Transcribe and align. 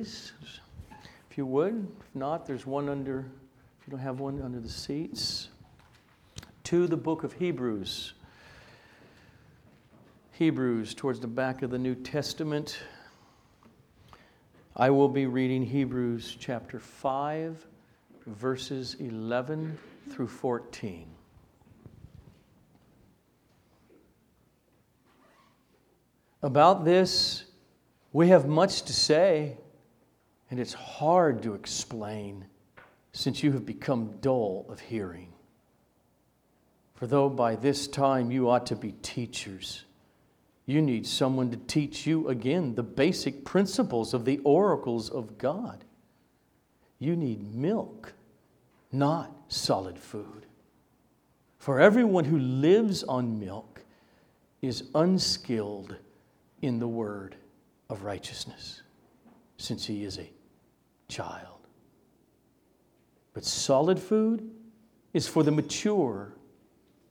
please, 0.00 0.32
if 1.30 1.36
you 1.36 1.44
would. 1.44 1.86
If 2.00 2.14
not, 2.14 2.46
there's 2.46 2.64
one 2.64 2.88
under, 2.88 3.18
if 3.18 3.86
you 3.86 3.90
don't 3.90 4.00
have 4.00 4.18
one, 4.18 4.40
under 4.40 4.58
the 4.58 4.68
seats. 4.68 5.50
To 6.64 6.86
the 6.86 6.96
book 6.96 7.22
of 7.22 7.34
Hebrews. 7.34 8.14
Hebrews, 10.32 10.94
towards 10.94 11.20
the 11.20 11.26
back 11.26 11.60
of 11.60 11.68
the 11.68 11.78
New 11.78 11.94
Testament. 11.94 12.78
I 14.74 14.88
will 14.88 15.10
be 15.10 15.26
reading 15.26 15.66
Hebrews 15.66 16.34
chapter 16.40 16.78
5, 16.78 17.66
verses 18.26 18.96
11 19.00 19.78
through 20.08 20.28
14. 20.28 21.06
About 26.42 26.86
this, 26.86 27.44
we 28.14 28.28
have 28.28 28.46
much 28.46 28.84
to 28.84 28.94
say, 28.94 29.58
and 30.50 30.58
it's 30.58 30.72
hard 30.72 31.42
to 31.44 31.54
explain 31.54 32.44
since 33.12 33.42
you 33.42 33.52
have 33.52 33.64
become 33.64 34.16
dull 34.20 34.66
of 34.68 34.80
hearing. 34.80 35.32
For 36.94 37.06
though 37.06 37.28
by 37.28 37.56
this 37.56 37.86
time 37.86 38.30
you 38.30 38.50
ought 38.50 38.66
to 38.66 38.76
be 38.76 38.92
teachers, 38.92 39.84
you 40.66 40.82
need 40.82 41.06
someone 41.06 41.50
to 41.50 41.56
teach 41.56 42.06
you 42.06 42.28
again 42.28 42.74
the 42.74 42.82
basic 42.82 43.44
principles 43.44 44.12
of 44.12 44.24
the 44.24 44.38
oracles 44.38 45.08
of 45.08 45.38
God. 45.38 45.84
You 46.98 47.16
need 47.16 47.54
milk, 47.54 48.12
not 48.92 49.32
solid 49.48 49.98
food. 49.98 50.46
For 51.58 51.80
everyone 51.80 52.24
who 52.24 52.38
lives 52.38 53.02
on 53.04 53.40
milk 53.40 53.82
is 54.62 54.84
unskilled 54.94 55.96
in 56.62 56.78
the 56.78 56.88
word 56.88 57.36
of 57.88 58.02
righteousness, 58.02 58.82
since 59.56 59.86
he 59.86 60.04
is 60.04 60.18
a 60.18 60.30
child. 61.10 61.66
But 63.34 63.44
solid 63.44 63.98
food 63.98 64.50
is 65.12 65.28
for 65.28 65.42
the 65.42 65.50
mature, 65.50 66.34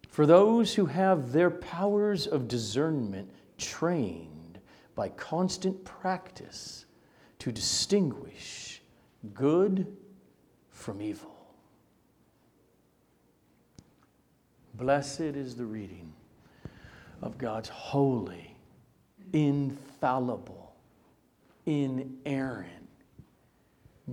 for 0.10 0.26
those 0.26 0.74
who 0.74 0.86
have 0.88 1.32
their 1.32 1.52
powers 1.52 2.26
of 2.26 2.48
discernment 2.48 3.30
trained 3.58 4.60
by 4.96 5.10
constant 5.10 5.84
practice 5.86 6.86
to 7.40 7.52
distinguish 7.52 8.82
good 9.34 9.96
from 10.72 11.02
evil. 11.02 11.36
Blessed 14.74 15.20
is 15.20 15.56
the 15.56 15.66
reading 15.66 16.14
of 17.22 17.38
God's 17.38 17.70
holy 17.70 18.56
infallible, 19.34 20.74
inerrant, 21.66 22.79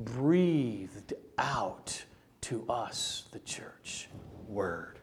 breathed 0.04 1.14
out 1.38 2.04
to 2.42 2.64
us, 2.68 3.24
the 3.32 3.38
church, 3.40 4.08
word. 4.46 4.98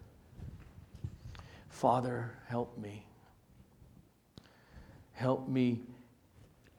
Father, 1.69 2.37
help 2.47 2.77
me. 2.77 3.05
Help 5.13 5.47
me 5.47 5.81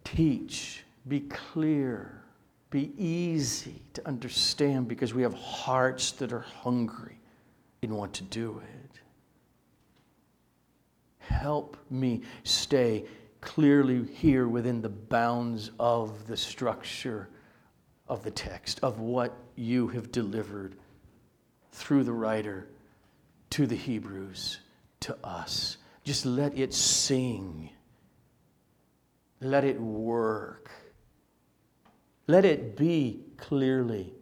teach, 0.05 0.85
be 1.09 1.21
clear, 1.21 2.23
be 2.71 2.93
easy 2.97 3.83
to 3.95 4.07
understand 4.07 4.89
because 4.89 5.15
we 5.15 5.23
have 5.23 5.35
hearts 5.35 6.13
that 6.13 6.33
are 6.33 6.41
hungry 6.41 7.19
and 7.83 7.93
want 7.93 8.13
to 8.15 8.23
do 8.25 8.61
it. 8.63 9.01
Help 11.19 11.77
me 11.91 12.23
stay 12.45 13.05
clearly 13.41 14.05
here 14.15 14.49
within 14.49 14.81
the 14.81 14.89
bounds 14.89 15.71
of 15.79 16.27
the 16.27 16.37
structure 16.37 17.29
of 18.09 18.23
the 18.23 18.31
text, 18.31 18.81
of 18.83 19.01
what 19.01 19.35
you 19.57 19.89
have 19.89 20.13
delivered 20.13 20.77
through 21.73 22.05
the 22.05 22.13
writer 22.13 22.69
to 23.51 23.67
the 23.67 23.77
Hebrews, 23.77 24.61
to 25.01 25.17
us. 25.25 25.79
Just 26.03 26.27
let 26.27 26.57
it 26.57 26.75
sing. 26.75 27.71
Let 29.41 29.65
it 29.65 29.81
work. 29.81 30.71
Let 32.27 32.45
it 32.45 32.77
be 32.77 33.21
clearly 33.37 34.13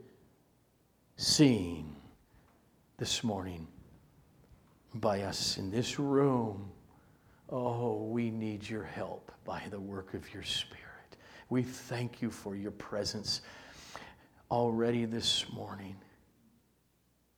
seen 1.17 1.95
this 2.99 3.23
morning 3.23 3.67
by 4.95 5.23
us 5.23 5.59
in 5.59 5.71
this 5.71 5.99
room 5.99 6.73
Oh, 7.53 7.97
we 8.05 8.31
need 8.31 8.67
your 8.67 8.83
help 8.83 9.31
by 9.45 9.63
the 9.69 9.79
work 9.79 10.15
of 10.15 10.33
your 10.33 10.43
Spirit. 10.43 10.81
We 11.51 11.63
thank 11.63 12.23
you 12.23 12.31
for 12.31 12.57
your 12.57 12.71
presence 12.71 13.43
already 14.53 15.07
this 15.07 15.51
morning. 15.51 15.97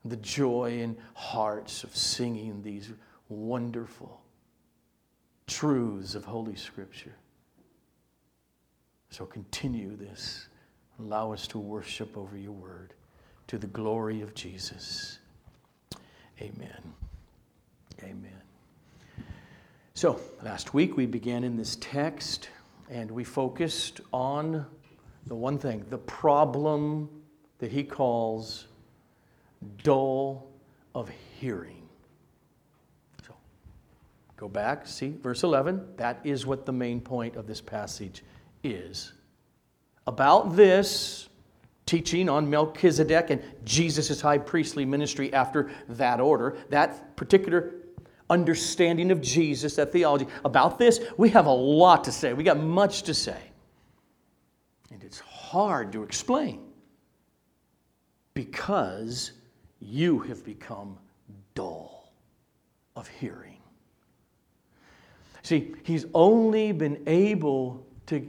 The 0.04 0.16
joy 0.16 0.80
in 0.80 0.96
hearts 1.14 1.84
of 1.84 1.96
singing 1.96 2.62
these 2.62 2.90
wonderful 3.28 4.20
truths 5.46 6.16
of 6.16 6.24
Holy 6.24 6.56
Scripture. 6.56 7.14
So 9.10 9.24
continue 9.24 9.96
this. 9.96 10.48
Allow 10.98 11.32
us 11.32 11.46
to 11.48 11.58
worship 11.58 12.16
over 12.18 12.36
your 12.36 12.52
word 12.52 12.92
to 13.46 13.58
the 13.58 13.68
glory 13.68 14.20
of 14.20 14.34
Jesus. 14.34 15.18
Amen. 16.40 16.92
Amen. 18.02 18.40
So, 19.94 20.20
last 20.42 20.74
week 20.74 20.96
we 20.96 21.06
began 21.06 21.44
in 21.44 21.56
this 21.56 21.76
text 21.80 22.48
and 22.90 23.08
we 23.10 23.22
focused 23.22 24.00
on 24.12 24.66
the 25.26 25.34
one 25.34 25.58
thing 25.58 25.84
the 25.90 25.98
problem 25.98 27.08
that 27.58 27.70
he 27.70 27.82
calls 27.82 28.66
dull 29.82 30.46
of 30.94 31.10
hearing. 31.40 31.82
So, 33.26 33.34
go 34.36 34.48
back, 34.48 34.86
see 34.86 35.14
verse 35.22 35.42
11. 35.42 35.96
That 35.96 36.20
is 36.24 36.46
what 36.46 36.66
the 36.66 36.72
main 36.72 37.00
point 37.00 37.36
of 37.36 37.46
this 37.46 37.60
passage 37.60 38.22
is. 38.62 39.12
About 40.06 40.54
this, 40.54 41.28
teaching 41.86 42.28
on 42.28 42.48
Melchizedek 42.48 43.30
and 43.30 43.42
Jesus' 43.64 44.20
high 44.20 44.38
priestly 44.38 44.84
ministry 44.84 45.32
after 45.32 45.70
that 45.88 46.20
order, 46.20 46.56
that 46.70 47.16
particular 47.16 47.72
understanding 48.30 49.10
of 49.10 49.20
Jesus, 49.20 49.76
that 49.76 49.92
theology. 49.92 50.26
About 50.44 50.78
this, 50.78 51.00
we 51.16 51.28
have 51.30 51.46
a 51.46 51.52
lot 51.52 52.04
to 52.04 52.12
say. 52.12 52.32
We 52.32 52.44
got 52.44 52.58
much 52.58 53.02
to 53.02 53.14
say. 53.14 53.38
And 54.94 55.02
it's 55.02 55.18
hard 55.18 55.92
to 55.92 56.04
explain 56.04 56.60
because 58.32 59.32
you 59.80 60.20
have 60.20 60.44
become 60.44 60.96
dull 61.56 62.12
of 62.94 63.08
hearing. 63.08 63.58
See, 65.42 65.74
he's 65.82 66.06
only 66.14 66.70
been 66.70 67.02
able 67.08 67.84
to 68.06 68.24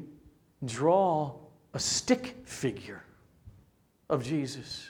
draw 0.66 1.36
a 1.76 1.80
stick 1.80 2.36
figure 2.46 3.04
of 4.10 4.24
Jesus. 4.24 4.90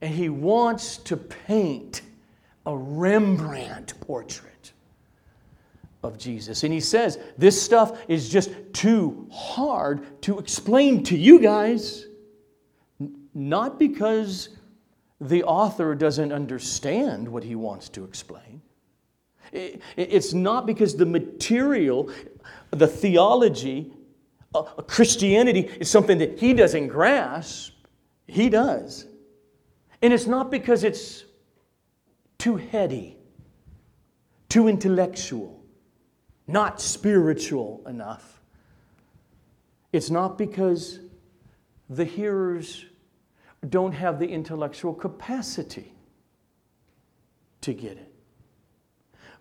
And 0.00 0.14
he 0.14 0.30
wants 0.30 0.96
to 0.96 1.18
paint 1.18 2.00
a 2.64 2.74
Rembrandt 2.74 4.00
portrait 4.00 4.72
of 6.08 6.18
Jesus. 6.18 6.64
And 6.64 6.72
he 6.72 6.80
says, 6.80 7.18
This 7.36 7.60
stuff 7.60 8.00
is 8.08 8.28
just 8.28 8.50
too 8.72 9.28
hard 9.30 10.20
to 10.22 10.38
explain 10.38 11.04
to 11.04 11.16
you 11.16 11.38
guys. 11.38 12.06
Not 13.34 13.78
because 13.78 14.48
the 15.20 15.44
author 15.44 15.94
doesn't 15.94 16.32
understand 16.32 17.28
what 17.28 17.44
he 17.44 17.54
wants 17.54 17.88
to 17.90 18.04
explain. 18.04 18.62
It's 19.52 20.34
not 20.34 20.66
because 20.66 20.96
the 20.96 21.06
material, 21.06 22.10
the 22.70 22.86
theology, 22.86 23.92
uh, 24.54 24.62
Christianity 24.62 25.60
is 25.80 25.88
something 25.90 26.18
that 26.18 26.38
he 26.38 26.52
doesn't 26.52 26.88
grasp. 26.88 27.72
He 28.26 28.48
does. 28.48 29.06
And 30.02 30.12
it's 30.12 30.26
not 30.26 30.50
because 30.50 30.84
it's 30.84 31.24
too 32.38 32.56
heady, 32.56 33.16
too 34.48 34.68
intellectual, 34.68 35.57
not 36.48 36.80
spiritual 36.80 37.82
enough. 37.86 38.40
It's 39.92 40.10
not 40.10 40.36
because 40.38 40.98
the 41.88 42.04
hearers 42.04 42.86
don't 43.68 43.92
have 43.92 44.18
the 44.18 44.28
intellectual 44.28 44.94
capacity 44.94 45.92
to 47.60 47.72
get 47.72 47.92
it. 47.92 48.12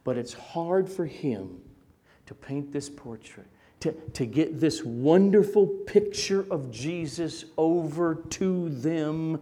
But 0.03 0.17
it's 0.17 0.33
hard 0.33 0.89
for 0.89 1.05
him 1.05 1.61
to 2.25 2.33
paint 2.33 2.71
this 2.71 2.89
portrait, 2.89 3.47
to, 3.81 3.93
to 4.13 4.25
get 4.25 4.59
this 4.59 4.83
wonderful 4.83 5.67
picture 5.67 6.45
of 6.51 6.71
Jesus 6.71 7.45
over 7.57 8.15
to 8.15 8.69
them. 8.69 9.41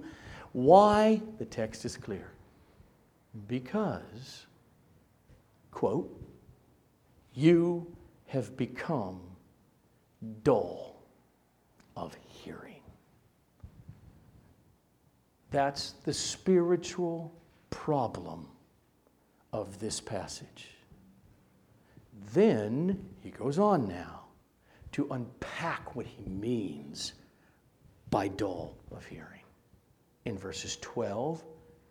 Why? 0.54 1.22
The 1.40 1.46
text 1.46 1.86
is 1.86 1.98
clear 1.98 2.32
because, 3.48 4.46
quote, 5.72 6.25
you 7.36 7.86
have 8.28 8.56
become 8.56 9.20
dull 10.44 11.04
of 11.96 12.18
hearing. 12.28 12.82
That's 15.52 15.92
the 16.04 16.14
spiritual 16.14 17.34
problem 17.70 18.48
of 19.54 19.80
this 19.80 20.00
passage. 20.00 20.70
Then 22.34 23.06
he 23.22 23.32
goes 23.32 23.60
on 23.60 23.88
now 23.88 24.22
to 24.94 25.08
unpack 25.12 25.96
what 25.96 26.06
he 26.06 26.30
means 26.30 27.14
by 28.10 28.30
dull 28.30 28.78
of 28.92 29.06
hearing 29.06 29.42
in 30.24 30.38
verses 30.38 30.78
12 30.82 31.44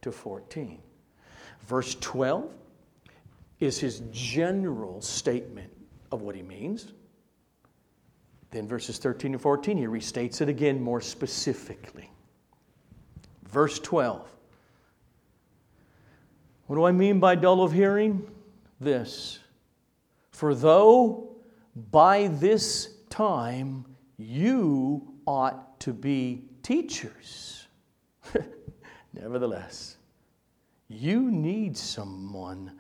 to 0.02 0.10
14. 0.10 0.78
Verse 1.66 1.96
12 2.00 2.50
is 3.60 3.78
his 3.78 4.02
general 4.10 5.00
statement 5.00 5.70
of 6.12 6.22
what 6.22 6.34
he 6.34 6.42
means. 6.42 6.92
Then 8.50 8.68
verses 8.68 8.98
13 8.98 9.32
and 9.32 9.40
14, 9.40 9.76
he 9.76 9.86
restates 9.86 10.40
it 10.40 10.48
again 10.48 10.80
more 10.80 11.00
specifically. 11.00 12.10
Verse 13.48 13.78
12 13.78 14.34
what 16.66 16.76
do 16.76 16.84
I 16.84 16.92
mean 16.92 17.20
by 17.20 17.34
dull 17.34 17.62
of 17.62 17.72
hearing? 17.72 18.26
This. 18.80 19.38
For 20.30 20.54
though 20.54 21.36
by 21.90 22.28
this 22.28 22.94
time 23.10 23.84
you 24.16 25.14
ought 25.26 25.78
to 25.80 25.92
be 25.92 26.44
teachers, 26.62 27.66
nevertheless, 29.12 29.96
you 30.88 31.30
need 31.30 31.76
someone 31.76 32.72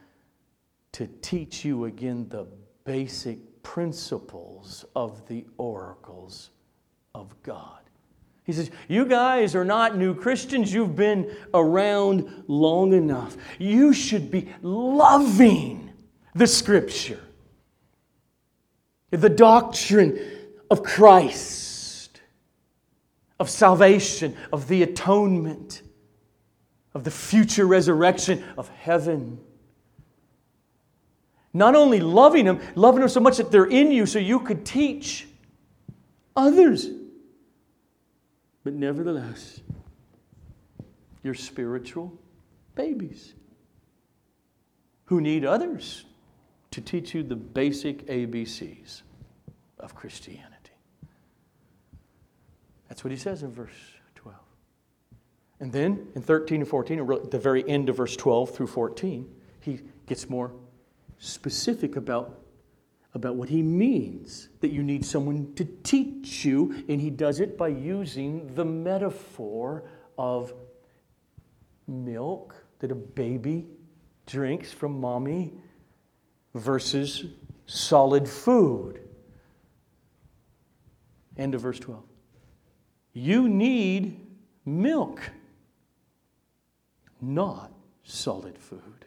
to 0.94 1.08
teach 1.22 1.64
you 1.64 1.86
again 1.86 2.28
the 2.28 2.46
basic 2.84 3.38
principles 3.64 4.84
of 4.94 5.26
the 5.26 5.44
oracles 5.58 6.50
of 7.16 7.34
God. 7.42 7.80
He 8.44 8.52
says, 8.52 8.70
You 8.86 9.04
guys 9.04 9.56
are 9.56 9.64
not 9.64 9.96
new 9.96 10.14
Christians. 10.14 10.72
You've 10.72 10.94
been 10.94 11.34
around 11.52 12.44
long 12.46 12.92
enough. 12.92 13.36
You 13.58 13.92
should 13.92 14.30
be 14.30 14.48
loving 14.62 15.90
the 16.34 16.46
Scripture, 16.46 17.20
the 19.10 19.30
doctrine 19.30 20.18
of 20.70 20.84
Christ, 20.84 22.20
of 23.40 23.50
salvation, 23.50 24.36
of 24.52 24.68
the 24.68 24.84
atonement, 24.84 25.82
of 26.94 27.02
the 27.02 27.10
future 27.10 27.66
resurrection 27.66 28.44
of 28.56 28.68
heaven. 28.68 29.40
Not 31.54 31.76
only 31.76 32.00
loving 32.00 32.44
them, 32.44 32.60
loving 32.74 33.00
them 33.00 33.08
so 33.08 33.20
much 33.20 33.36
that 33.36 33.52
they're 33.52 33.64
in 33.64 33.92
you 33.92 34.06
so 34.06 34.18
you 34.18 34.40
could 34.40 34.66
teach 34.66 35.28
others. 36.36 36.90
But 38.64 38.74
nevertheless, 38.74 39.60
you're 41.22 41.34
spiritual 41.34 42.12
babies 42.74 43.34
who 45.04 45.20
need 45.20 45.44
others 45.44 46.04
to 46.72 46.80
teach 46.80 47.14
you 47.14 47.22
the 47.22 47.36
basic 47.36 48.04
ABCs 48.08 49.02
of 49.78 49.94
Christianity. 49.94 50.50
That's 52.88 53.04
what 53.04 53.12
he 53.12 53.16
says 53.16 53.44
in 53.44 53.52
verse 53.52 53.70
12. 54.16 54.36
And 55.60 55.72
then 55.72 56.08
in 56.16 56.22
13 56.22 56.62
and 56.62 56.68
14, 56.68 57.12
at 57.12 57.30
the 57.30 57.38
very 57.38 57.68
end 57.68 57.88
of 57.88 57.96
verse 57.96 58.16
12 58.16 58.50
through 58.50 58.66
14, 58.66 59.32
he 59.60 59.80
gets 60.06 60.28
more 60.28 60.52
specific 61.18 61.96
about 61.96 62.40
about 63.14 63.36
what 63.36 63.48
he 63.48 63.62
means 63.62 64.48
that 64.60 64.72
you 64.72 64.82
need 64.82 65.04
someone 65.04 65.54
to 65.54 65.64
teach 65.84 66.44
you, 66.44 66.84
and 66.88 67.00
he 67.00 67.10
does 67.10 67.38
it 67.38 67.56
by 67.56 67.68
using 67.68 68.52
the 68.54 68.64
metaphor 68.64 69.84
of 70.18 70.52
milk 71.86 72.56
that 72.80 72.90
a 72.90 72.94
baby 72.94 73.66
drinks 74.26 74.72
from 74.72 75.00
mommy 75.00 75.52
versus 76.54 77.26
solid 77.66 78.28
food. 78.28 79.00
End 81.36 81.54
of 81.54 81.60
verse 81.60 81.78
12. 81.78 82.02
You 83.12 83.48
need 83.48 84.26
milk, 84.64 85.20
not 87.20 87.72
solid 88.02 88.58
food. 88.58 89.03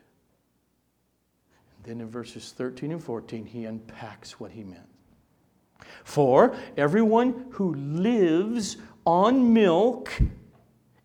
Then 1.88 2.01
in 2.01 2.10
verses 2.10 2.51
13 2.51 2.92
and 2.92 3.01
14, 3.01 3.45
he 3.45 3.63
unpacks 3.63 4.42
what 4.42 4.51
he 4.51 4.62
meant. 4.62 4.89
For 6.04 6.54
everyone 6.75 7.45
who 7.51 7.75
lives 7.75 8.75
on 9.06 9.54
milk 9.54 10.12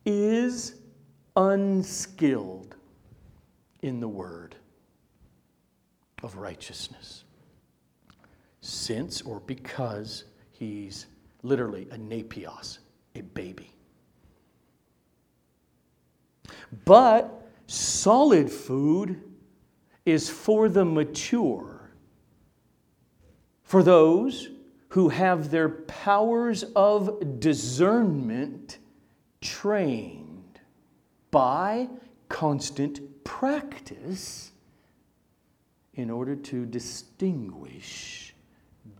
is 0.04 0.74
unskilled 1.36 2.74
in 3.82 4.00
the 4.00 4.08
word 4.08 4.56
of 6.24 6.34
righteousness. 6.34 7.22
Since 8.60 9.22
or 9.22 9.38
because 9.38 10.24
he's 10.50 11.06
literally 11.44 11.86
a 11.92 11.96
napios, 11.96 12.80
a 13.14 13.20
baby. 13.20 13.72
But 16.84 17.48
solid 17.68 18.50
food 18.50 19.22
is 20.04 20.28
for 20.28 20.68
the 20.68 20.84
mature, 20.84 21.92
for 23.62 23.82
those 23.82 24.48
who 24.88 25.08
have 25.08 25.50
their 25.50 25.68
powers 25.68 26.64
of 26.76 27.40
discernment 27.40 28.78
trained 29.40 30.60
by 31.30 31.88
constant 32.28 33.24
practice 33.24 34.52
in 35.94 36.10
order 36.10 36.34
to 36.34 36.66
distinguish 36.66 38.34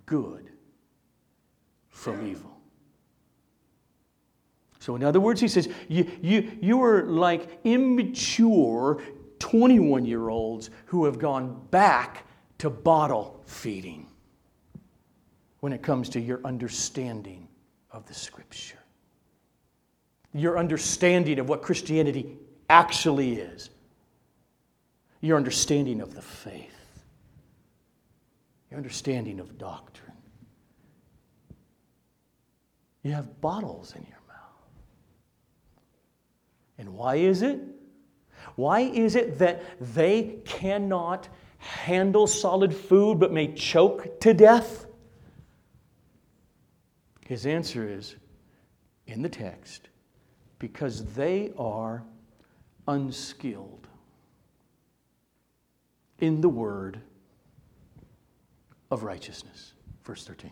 good 0.07 0.51
from 1.89 2.27
evil. 2.27 2.59
So, 4.79 4.97
in 4.97 5.05
other 5.05 5.21
words, 5.21 5.41
he 5.41 5.49
says, 5.49 5.69
you, 5.89 6.11
you, 6.21 6.59
you 6.61 6.83
are 6.83 7.05
like 7.05 7.61
immature 7.65 9.01
21 9.43 10.07
year 10.07 10.29
olds 10.29 10.71
who 10.87 11.05
have 11.05 11.19
gone 11.19 11.61
back 11.73 12.25
to 12.59 12.71
bottle 12.71 13.43
feeding 13.45 14.07
when 15.59 15.73
it 15.73 15.83
comes 15.83 16.09
to 16.09 16.21
your 16.21 16.41
understanding 16.45 17.49
of 17.91 18.07
the 18.07 18.15
scripture, 18.15 18.79
your 20.33 20.61
understanding 20.61 21.41
of 21.41 21.49
what 21.49 21.61
Christianity 21.61 22.39
actually 22.71 23.33
is, 23.33 23.71
your 25.21 25.37
understanding 25.37 26.01
of 26.01 26.15
the 26.15 26.23
faith, 26.23 27.03
your 28.71 28.79
understanding 28.79 29.41
of 29.41 29.59
doctrine. 29.59 30.13
You 33.03 33.11
have 33.11 33.41
bottles 33.41 33.93
in 33.97 34.03
your 34.03 34.21
mouth. 34.29 34.69
And 36.79 36.95
why 36.95 37.17
is 37.17 37.43
it? 37.43 37.59
Why 38.57 38.81
is 38.81 39.17
it 39.17 39.39
that 39.39 39.63
they 39.81 40.39
cannot 40.45 41.29
handle 41.59 42.27
solid 42.27 42.75
food 42.75 43.19
but 43.19 43.33
may 43.33 43.53
choke 43.53 44.21
to 44.21 44.35
death? 44.35 44.87
His 47.27 47.47
answer 47.47 47.89
is 47.89 48.17
in 49.07 49.23
the 49.23 49.29
text 49.29 49.89
because 50.59 51.05
they 51.15 51.53
are 51.59 52.03
unskilled 52.87 53.89
in 56.19 56.41
the 56.41 56.49
word 56.49 57.01
of 58.91 59.03
righteousness. 59.03 59.73
Verse 60.05 60.25
13. 60.27 60.51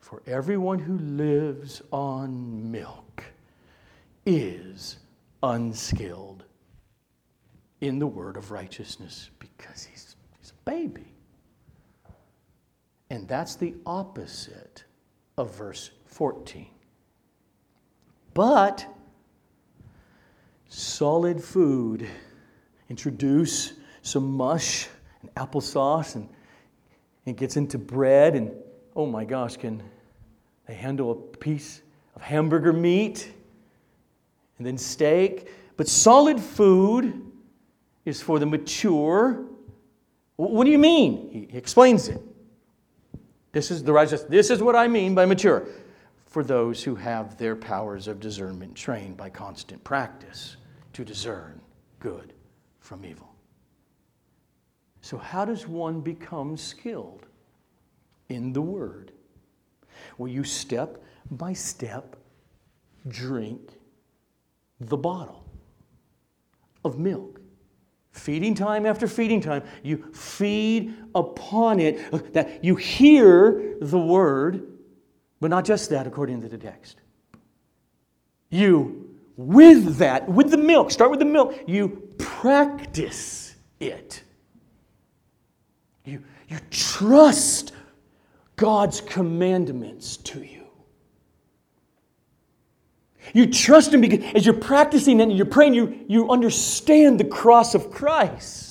For 0.00 0.22
everyone 0.26 0.78
who 0.78 0.98
lives 0.98 1.82
on 1.92 2.70
milk 2.70 3.24
is 4.24 4.96
unskilled 5.42 6.44
in 7.80 7.98
the 7.98 8.06
word 8.06 8.36
of 8.36 8.50
righteousness 8.50 9.30
because 9.38 9.84
he's, 9.84 10.16
he's 10.38 10.52
a 10.52 10.70
baby. 10.70 11.14
And 13.10 13.26
that's 13.26 13.54
the 13.56 13.74
opposite 13.86 14.84
of 15.36 15.54
verse 15.56 15.90
14. 16.06 16.66
But 18.34 18.86
solid 20.68 21.42
food, 21.42 22.08
introduce 22.88 23.72
some 24.02 24.30
mush 24.30 24.88
and 25.22 25.34
applesauce 25.34 26.14
and 26.14 26.28
it 27.26 27.36
gets 27.36 27.56
into 27.56 27.78
bread 27.78 28.34
and 28.34 28.52
oh 28.96 29.06
my 29.06 29.24
gosh, 29.24 29.56
can 29.56 29.82
they 30.66 30.74
handle 30.74 31.10
a 31.12 31.36
piece 31.36 31.82
of 32.14 32.22
hamburger 32.22 32.72
meat 32.72 33.32
and 34.58 34.66
then 34.66 34.76
steak? 34.76 35.48
But 35.76 35.88
solid 35.88 36.40
food 36.40 37.27
is 38.08 38.22
for 38.22 38.38
the 38.38 38.46
mature. 38.46 39.44
What 40.36 40.64
do 40.64 40.70
you 40.70 40.78
mean? 40.78 41.48
He 41.50 41.56
explains 41.56 42.08
it. 42.08 42.20
This 43.52 43.70
is 43.70 43.84
the 43.84 43.92
righteous. 43.92 44.22
This 44.22 44.50
is 44.50 44.62
what 44.62 44.74
I 44.74 44.88
mean 44.88 45.14
by 45.14 45.26
mature. 45.26 45.66
For 46.26 46.42
those 46.42 46.82
who 46.82 46.94
have 46.94 47.36
their 47.36 47.54
powers 47.54 48.08
of 48.08 48.20
discernment 48.20 48.74
trained 48.74 49.16
by 49.16 49.30
constant 49.30 49.82
practice 49.84 50.56
to 50.94 51.04
discern 51.04 51.60
good 52.00 52.32
from 52.80 53.04
evil. 53.04 53.34
So, 55.00 55.16
how 55.16 55.44
does 55.44 55.66
one 55.66 56.00
become 56.00 56.56
skilled 56.56 57.26
in 58.28 58.52
the 58.52 58.62
Word? 58.62 59.12
Well, 60.16 60.28
you 60.28 60.44
step 60.44 61.02
by 61.30 61.52
step 61.52 62.16
drink 63.06 63.72
the 64.80 64.96
bottle 64.96 65.44
of 66.84 66.98
milk. 66.98 67.37
Feeding 68.10 68.54
time 68.54 68.86
after 68.86 69.06
feeding 69.06 69.40
time, 69.40 69.62
you 69.82 70.12
feed 70.12 70.94
upon 71.14 71.78
it, 71.78 72.12
uh, 72.12 72.18
that 72.32 72.64
you 72.64 72.74
hear 72.74 73.76
the 73.80 73.98
word, 73.98 74.66
but 75.40 75.50
not 75.50 75.64
just 75.64 75.90
that, 75.90 76.06
according 76.06 76.40
to 76.42 76.48
the 76.48 76.58
text. 76.58 77.00
You, 78.50 79.14
with 79.36 79.96
that, 79.96 80.28
with 80.28 80.50
the 80.50 80.56
milk, 80.56 80.90
start 80.90 81.10
with 81.10 81.20
the 81.20 81.26
milk, 81.26 81.54
you 81.66 82.10
practice 82.18 83.54
it. 83.78 84.22
You, 86.04 86.24
you 86.48 86.58
trust 86.70 87.72
God's 88.56 89.00
commandments 89.00 90.16
to 90.18 90.42
you. 90.42 90.57
You 93.34 93.46
trust 93.46 93.92
Him 93.92 94.00
because 94.00 94.24
as 94.34 94.46
you're 94.46 94.54
practicing 94.54 95.20
and 95.20 95.32
you're 95.32 95.46
praying, 95.46 95.74
you, 95.74 96.04
you 96.08 96.30
understand 96.30 97.20
the 97.20 97.24
cross 97.24 97.74
of 97.74 97.90
Christ. 97.90 98.68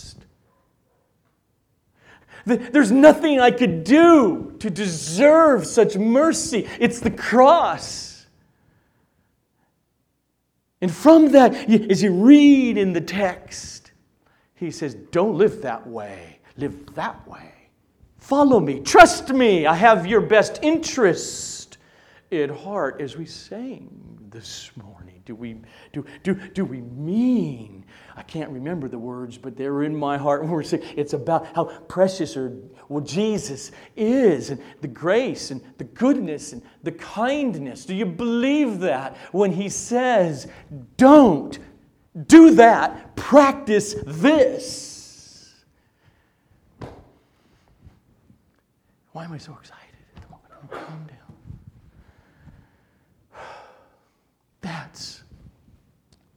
There's 2.45 2.91
nothing 2.91 3.41
I 3.41 3.51
could 3.51 3.83
do 3.83 4.55
to 4.59 4.69
deserve 4.69 5.67
such 5.67 5.97
mercy. 5.97 6.67
It's 6.79 7.01
the 7.01 7.11
cross. 7.11 8.25
And 10.79 10.91
from 10.91 11.31
that, 11.31 11.53
as 11.69 12.01
you 12.01 12.13
read 12.13 12.77
in 12.77 12.93
the 12.93 13.01
text, 13.01 13.91
he 14.55 14.71
says, 14.71 14.95
Don't 15.11 15.37
live 15.37 15.61
that 15.63 15.85
way, 15.87 16.39
live 16.55 16.95
that 16.95 17.27
way. 17.27 17.51
Follow 18.17 18.59
me, 18.59 18.79
trust 18.79 19.29
me, 19.29 19.65
I 19.65 19.73
have 19.73 20.07
your 20.07 20.21
best 20.21 20.59
interest 20.61 21.77
at 22.31 22.49
heart 22.49 23.01
as 23.01 23.17
we 23.17 23.25
sang 23.25 24.16
this 24.29 24.71
morning? 24.75 25.21
Do 25.25 25.35
we, 25.35 25.57
do, 25.93 26.05
do, 26.23 26.33
do 26.33 26.65
we 26.65 26.81
mean? 26.81 27.85
I 28.15 28.23
can't 28.23 28.49
remember 28.49 28.87
the 28.87 28.99
words, 28.99 29.37
but 29.37 29.55
they're 29.55 29.83
in 29.83 29.95
my 29.95 30.17
heart. 30.17 30.45
We're 30.45 30.63
saying 30.63 30.83
it's 30.95 31.13
about 31.13 31.47
how 31.55 31.65
precious 31.87 32.35
or 32.35 32.53
well, 32.89 33.03
Jesus 33.03 33.71
is 33.95 34.49
and 34.49 34.61
the 34.81 34.87
grace 34.87 35.51
and 35.51 35.61
the 35.77 35.83
goodness 35.83 36.53
and 36.53 36.61
the 36.83 36.93
kindness. 36.93 37.85
Do 37.85 37.95
you 37.95 38.05
believe 38.05 38.79
that 38.79 39.17
when 39.31 39.51
he 39.51 39.69
says, 39.69 40.47
don't 40.97 41.59
do 42.27 42.55
that, 42.55 43.15
practice 43.15 43.95
this? 44.05 45.53
Why 49.11 49.25
am 49.25 49.33
I 49.33 49.37
so 49.37 49.55
excited 49.59 49.83
at 50.15 50.21
the 50.21 50.29
moment? 50.29 50.87
Calm 50.87 51.07
down. 51.07 51.17
That's 54.61 55.23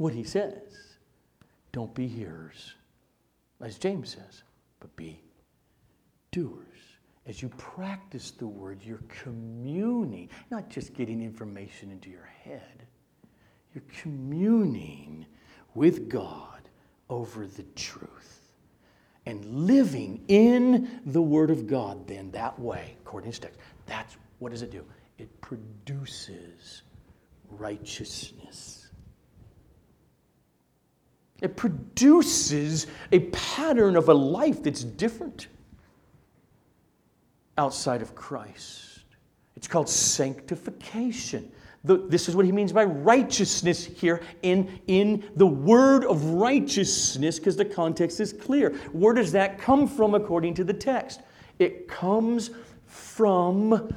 what 0.00 0.14
he 0.14 0.24
says. 0.24 0.96
Don't 1.72 1.94
be 1.94 2.08
hearers, 2.08 2.74
as 3.60 3.76
James 3.76 4.08
says, 4.08 4.42
but 4.80 4.96
be 4.96 5.20
doers. 6.32 6.56
As 7.26 7.42
you 7.42 7.50
practice 7.50 8.30
the 8.30 8.46
word, 8.46 8.80
you're 8.82 9.02
communing, 9.22 10.30
not 10.50 10.70
just 10.70 10.94
getting 10.94 11.20
information 11.20 11.90
into 11.90 12.08
your 12.08 12.28
head, 12.42 12.86
you're 13.74 13.84
communing 14.00 15.26
with 15.74 16.08
God 16.08 16.62
over 17.10 17.46
the 17.46 17.64
truth 17.76 18.40
and 19.26 19.44
living 19.66 20.24
in 20.28 21.02
the 21.04 21.20
Word 21.20 21.50
of 21.50 21.66
God, 21.66 22.08
then 22.08 22.30
that 22.30 22.58
way, 22.58 22.96
according 23.02 23.32
to 23.32 23.40
text. 23.40 23.60
That's 23.84 24.16
what 24.38 24.50
does 24.50 24.62
it 24.62 24.72
do? 24.72 24.82
It 25.18 25.40
produces 25.42 26.82
righteousness. 27.50 28.79
It 31.40 31.56
produces 31.56 32.86
a 33.12 33.20
pattern 33.30 33.96
of 33.96 34.08
a 34.08 34.14
life 34.14 34.62
that's 34.62 34.84
different 34.84 35.48
outside 37.56 38.02
of 38.02 38.14
Christ. 38.14 39.04
It's 39.56 39.68
called 39.68 39.88
sanctification. 39.88 41.50
The, 41.84 41.96
this 41.96 42.28
is 42.28 42.36
what 42.36 42.44
he 42.44 42.52
means 42.52 42.72
by 42.72 42.84
righteousness 42.84 43.84
here 43.84 44.22
in, 44.42 44.80
in 44.86 45.30
the 45.36 45.46
word 45.46 46.04
of 46.04 46.24
righteousness, 46.24 47.38
because 47.38 47.56
the 47.56 47.64
context 47.64 48.20
is 48.20 48.32
clear. 48.32 48.74
Where 48.92 49.14
does 49.14 49.32
that 49.32 49.58
come 49.58 49.88
from 49.88 50.14
according 50.14 50.54
to 50.54 50.64
the 50.64 50.74
text? 50.74 51.20
It 51.58 51.88
comes 51.88 52.50
from 52.86 53.94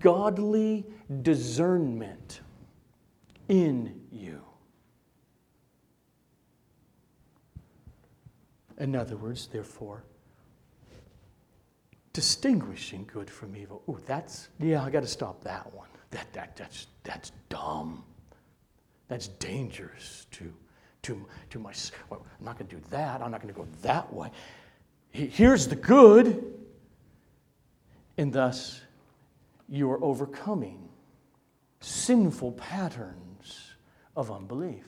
godly 0.00 0.86
discernment 1.22 2.40
in 3.48 4.00
you. 4.10 4.40
In 8.84 8.94
other 8.94 9.16
words, 9.16 9.46
therefore, 9.46 10.04
distinguishing 12.12 13.08
good 13.10 13.30
from 13.30 13.56
evil. 13.56 13.82
Ooh, 13.88 13.98
that's, 14.04 14.48
yeah, 14.60 14.84
I 14.84 14.90
got 14.90 15.00
to 15.00 15.06
stop 15.06 15.42
that 15.44 15.72
one. 15.72 15.88
That, 16.10 16.30
that, 16.34 16.54
that's, 16.54 16.86
that's 17.02 17.32
dumb. 17.48 18.04
That's 19.08 19.28
dangerous 19.28 20.26
to, 20.32 20.52
to, 21.04 21.24
to 21.48 21.58
my, 21.58 21.72
well, 22.10 22.26
I'm 22.38 22.44
not 22.44 22.58
going 22.58 22.68
to 22.68 22.76
do 22.76 22.82
that. 22.90 23.22
I'm 23.22 23.30
not 23.30 23.40
going 23.40 23.54
to 23.54 23.58
go 23.58 23.66
that 23.80 24.12
way. 24.12 24.30
Here's 25.12 25.66
the 25.66 25.76
good. 25.76 26.44
And 28.18 28.34
thus, 28.34 28.82
you 29.66 29.90
are 29.90 30.04
overcoming 30.04 30.90
sinful 31.80 32.52
patterns 32.52 33.76
of 34.14 34.30
unbelief. 34.30 34.84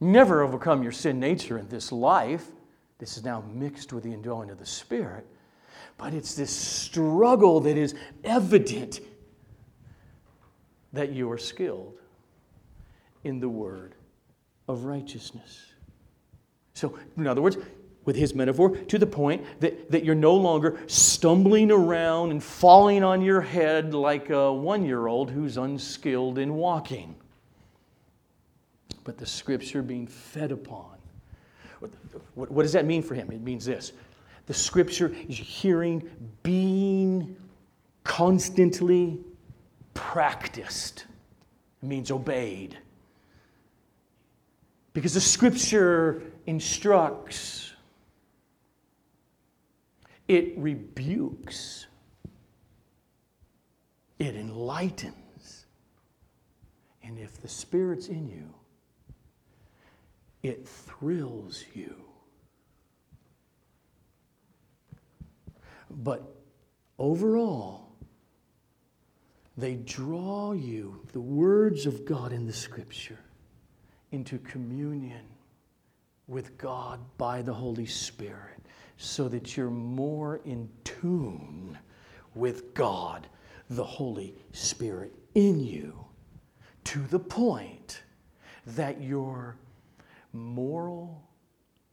Never 0.00 0.42
overcome 0.42 0.82
your 0.82 0.92
sin 0.92 1.20
nature 1.20 1.58
in 1.58 1.68
this 1.68 1.92
life. 1.92 2.46
This 2.98 3.18
is 3.18 3.24
now 3.24 3.44
mixed 3.52 3.92
with 3.92 4.04
the 4.04 4.12
indwelling 4.12 4.50
of 4.50 4.58
the 4.58 4.66
Spirit. 4.66 5.26
But 5.98 6.14
it's 6.14 6.34
this 6.34 6.50
struggle 6.50 7.60
that 7.60 7.76
is 7.76 7.94
evident 8.24 9.00
that 10.94 11.12
you 11.12 11.30
are 11.30 11.38
skilled 11.38 11.98
in 13.24 13.40
the 13.40 13.48
word 13.48 13.94
of 14.66 14.84
righteousness. 14.84 15.66
So, 16.72 16.98
in 17.18 17.26
other 17.26 17.42
words, 17.42 17.58
with 18.06 18.16
his 18.16 18.34
metaphor, 18.34 18.74
to 18.74 18.98
the 18.98 19.06
point 19.06 19.44
that, 19.60 19.90
that 19.90 20.04
you're 20.04 20.14
no 20.14 20.34
longer 20.34 20.80
stumbling 20.86 21.70
around 21.70 22.30
and 22.30 22.42
falling 22.42 23.04
on 23.04 23.20
your 23.20 23.42
head 23.42 23.92
like 23.92 24.30
a 24.30 24.50
one 24.50 24.86
year 24.86 25.06
old 25.06 25.30
who's 25.30 25.58
unskilled 25.58 26.38
in 26.38 26.54
walking 26.54 27.14
but 29.10 29.18
the 29.18 29.26
scripture 29.26 29.82
being 29.82 30.06
fed 30.06 30.52
upon. 30.52 30.94
What, 31.80 31.90
what, 32.36 32.48
what, 32.52 32.62
does 32.62 32.72
that 32.74 32.86
mean 32.86 33.02
for 33.02 33.16
him? 33.16 33.28
It 33.32 33.40
means 33.40 33.64
this 33.64 33.92
the 34.46 34.54
scripture 34.54 35.12
is 35.28 35.36
hearing 35.36 36.08
being 36.44 37.34
constantly 38.04 39.18
practiced, 39.92 41.06
it 41.82 41.88
means 41.88 42.12
obeyed. 42.12 42.78
Because 44.92 45.14
the 45.14 45.20
scripture 45.20 46.22
instructs, 46.46 47.72
it 50.28 50.56
rebukes, 50.56 51.88
it 54.20 54.36
enlightens. 54.36 55.66
And 57.02 57.18
if 57.18 57.42
the 57.42 57.48
Spirit's 57.48 58.06
in 58.06 58.28
you, 58.28 58.54
it 60.42 60.66
thrills 60.66 61.64
you. 61.74 61.94
But 65.90 66.22
overall, 66.98 67.90
they 69.56 69.74
draw 69.74 70.52
you, 70.52 71.00
the 71.12 71.20
words 71.20 71.84
of 71.84 72.04
God 72.04 72.32
in 72.32 72.46
the 72.46 72.52
scripture, 72.52 73.18
into 74.12 74.38
communion 74.38 75.26
with 76.28 76.56
God 76.56 77.00
by 77.18 77.42
the 77.42 77.52
Holy 77.52 77.86
Spirit 77.86 78.60
so 78.96 79.28
that 79.28 79.56
you're 79.56 79.70
more 79.70 80.40
in 80.44 80.68
tune 80.84 81.76
with 82.34 82.72
God, 82.74 83.26
the 83.68 83.84
Holy 83.84 84.34
Spirit 84.52 85.12
in 85.34 85.60
you, 85.60 86.04
to 86.84 87.00
the 87.00 87.18
point 87.18 88.02
that 88.66 89.00
you're 89.00 89.56
moral, 90.32 91.22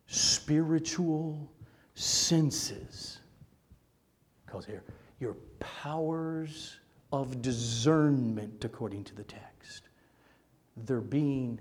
spiritual 0.07 1.51
senses. 1.95 3.19
Because 4.45 4.65
here, 4.65 4.83
your 5.19 5.35
powers 5.59 6.77
of 7.11 7.41
discernment, 7.41 8.63
according 8.65 9.03
to 9.05 9.15
the 9.15 9.23
text. 9.23 9.89
They're 10.85 11.01
being 11.01 11.59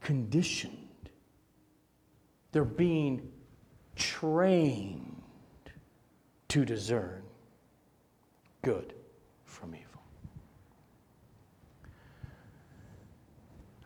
conditioned, 0.00 1.10
they're 2.52 2.64
being 2.64 3.32
trained 3.96 5.22
to 6.48 6.64
discern 6.64 7.22
good 8.62 8.94
from 9.44 9.74
evil. 9.74 9.84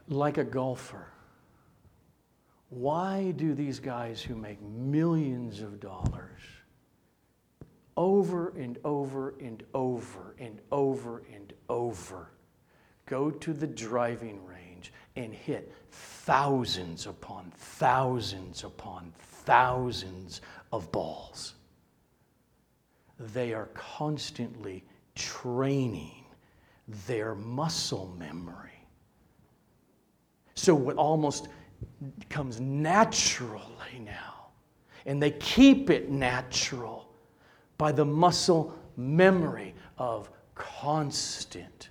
Like 0.09 0.38
a 0.38 0.45
golfer, 0.45 1.07
why 2.73 3.33
do 3.37 3.55
these 3.55 3.79
guys 3.79 4.23
who 4.23 4.35
make 4.35 4.61
millions 4.62 5.61
of 5.61 5.79
dollars 5.79 6.41
over 7.99 8.49
and 8.57 8.79
over 8.83 9.35
and 9.41 9.62
over 9.75 10.35
and 10.38 10.59
over 10.71 11.23
and 11.31 11.52
over 11.69 12.31
go 13.05 13.31
to 13.31 13.52
the 13.52 13.67
driving 13.67 14.43
range 14.47 14.91
and 15.17 15.35
hit 15.35 15.71
thousands 15.91 17.07
upon 17.07 17.52
thousands 17.59 18.64
upon 18.64 19.12
thousands 19.19 20.41
of 20.73 20.91
balls? 20.91 21.52
They 23.19 23.52
are 23.52 23.69
constantly 23.75 24.83
training 25.14 26.25
their 27.07 27.35
muscle 27.35 28.17
memory. 28.19 28.71
So 30.55 30.88
it 30.88 30.97
almost 30.97 31.49
comes 32.29 32.61
naturally 32.61 33.99
now. 34.05 34.49
And 35.07 35.23
they 35.23 35.33
keep 35.33 35.91
it 35.91 36.11
natural 36.11 37.09
by 37.79 37.93
the 37.93 38.05
muscle 38.05 38.79
memory 38.97 39.75
of 39.99 40.31
constant 40.55 41.89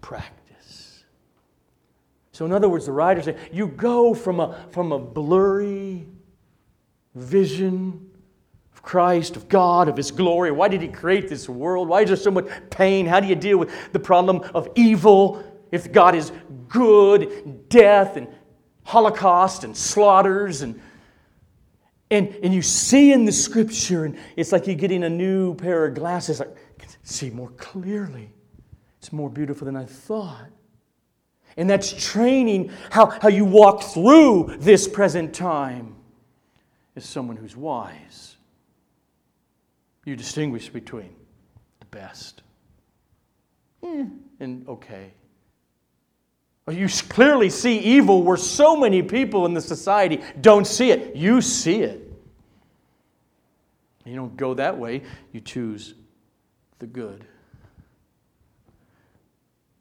practice. 0.00 1.04
So, 2.32 2.46
in 2.46 2.52
other 2.52 2.68
words, 2.68 2.86
the 2.86 2.92
writer 2.92 3.22
said, 3.22 3.38
you 3.52 3.68
go 3.68 4.14
from 4.14 4.40
a, 4.40 4.66
from 4.70 4.92
a 4.92 4.98
blurry 4.98 6.06
vision 7.14 8.10
of 8.74 8.82
Christ, 8.82 9.36
of 9.36 9.48
God, 9.48 9.88
of 9.88 9.96
His 9.96 10.10
glory. 10.10 10.50
Why 10.50 10.68
did 10.68 10.80
He 10.80 10.88
create 10.88 11.28
this 11.28 11.48
world? 11.48 11.88
Why 11.88 12.02
is 12.02 12.08
there 12.08 12.16
so 12.16 12.30
much 12.30 12.46
pain? 12.70 13.06
How 13.06 13.20
do 13.20 13.26
you 13.26 13.34
deal 13.34 13.58
with 13.58 13.92
the 13.92 14.00
problem 14.00 14.40
of 14.54 14.68
evil 14.74 15.44
if 15.70 15.92
God 15.92 16.14
is 16.14 16.32
good, 16.68 17.68
death, 17.68 18.16
and 18.16 18.28
Holocaust, 18.84 19.64
and 19.64 19.76
slaughters, 19.76 20.62
and 20.62 20.80
and, 22.12 22.28
and 22.42 22.52
you 22.52 22.60
see 22.60 23.10
in 23.10 23.24
the 23.24 23.32
scripture, 23.32 24.04
and 24.04 24.18
it's 24.36 24.52
like 24.52 24.66
you're 24.66 24.76
getting 24.76 25.02
a 25.02 25.08
new 25.08 25.54
pair 25.54 25.86
of 25.86 25.94
glasses. 25.94 26.40
Like, 26.40 26.54
see 27.02 27.30
more 27.30 27.48
clearly. 27.56 28.30
It's 28.98 29.14
more 29.14 29.30
beautiful 29.30 29.64
than 29.64 29.76
I 29.76 29.86
thought. 29.86 30.50
And 31.56 31.70
that's 31.70 31.90
training 31.92 32.70
how, 32.90 33.06
how 33.06 33.28
you 33.28 33.46
walk 33.46 33.82
through 33.82 34.56
this 34.58 34.86
present 34.86 35.34
time 35.34 35.96
as 36.94 37.06
someone 37.06 37.38
who's 37.38 37.56
wise. 37.56 38.36
You 40.04 40.14
distinguish 40.14 40.68
between 40.68 41.14
the 41.80 41.86
best 41.86 42.42
eh, 43.82 44.04
and 44.38 44.68
okay. 44.68 45.12
You 46.70 46.88
clearly 47.08 47.50
see 47.50 47.78
evil 47.78 48.22
where 48.22 48.36
so 48.36 48.76
many 48.76 49.02
people 49.02 49.46
in 49.46 49.54
the 49.54 49.60
society 49.60 50.20
don't 50.40 50.66
see 50.66 50.90
it. 50.90 51.16
You 51.16 51.40
see 51.40 51.82
it. 51.82 52.08
You 54.04 54.16
don't 54.16 54.36
go 54.36 54.54
that 54.54 54.78
way, 54.78 55.02
you 55.32 55.40
choose 55.40 55.94
the 56.78 56.86
good. 56.86 57.24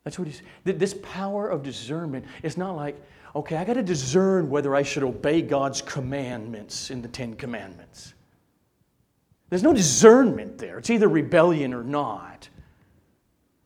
That's 0.03 0.17
what 0.17 0.27
he's. 0.27 0.41
This 0.63 0.95
power 1.01 1.47
of 1.49 1.63
discernment 1.63 2.25
is 2.43 2.57
not 2.57 2.75
like, 2.75 2.99
okay, 3.35 3.57
I 3.57 3.63
got 3.63 3.73
to 3.73 3.83
discern 3.83 4.49
whether 4.49 4.75
I 4.75 4.83
should 4.83 5.03
obey 5.03 5.41
God's 5.41 5.81
commandments 5.81 6.89
in 6.89 7.01
the 7.01 7.07
Ten 7.07 7.35
Commandments. 7.35 8.13
There's 9.49 9.63
no 9.63 9.73
discernment 9.73 10.57
there. 10.57 10.79
It's 10.79 10.89
either 10.89 11.07
rebellion 11.07 11.73
or 11.73 11.83
not 11.83 12.47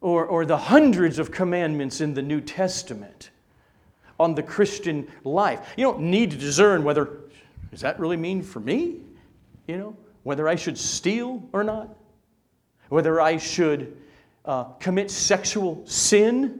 or, 0.05 0.27
or 0.27 0.45
the 0.45 0.55
hundreds 0.55 1.17
of 1.17 1.31
commandments 1.31 1.99
in 1.99 2.13
the 2.13 2.21
New 2.21 2.39
Testament 2.39 3.31
on 4.19 4.35
the 4.35 4.43
Christian 4.43 5.07
life. 5.23 5.73
You 5.75 5.83
don't 5.83 6.01
need 6.01 6.29
to 6.29 6.37
discern 6.37 6.83
whether, 6.83 7.21
does 7.71 7.81
that 7.81 7.99
really 7.99 8.15
mean 8.15 8.43
for 8.43 8.59
me? 8.59 8.99
You 9.67 9.77
know, 9.77 9.97
whether 10.21 10.47
I 10.47 10.53
should 10.53 10.77
steal 10.77 11.41
or 11.53 11.63
not, 11.63 11.97
whether 12.89 13.19
I 13.19 13.37
should 13.37 13.97
uh, 14.45 14.65
commit 14.79 15.09
sexual 15.09 15.81
sin 15.87 16.59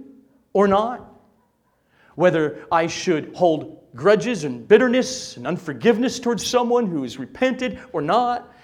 or 0.53 0.67
not, 0.67 1.13
whether 2.15 2.65
I 2.71 2.88
should 2.88 3.36
hold 3.36 3.79
grudges 3.93 4.43
and 4.43 4.67
bitterness 4.67 5.38
and 5.38 5.45
unforgiveness 5.45 6.19
towards 6.19 6.43
someone 6.43 6.88
who 6.88 7.03
has 7.03 7.19
repented 7.19 7.77
or 7.93 8.01
not. 8.01 8.55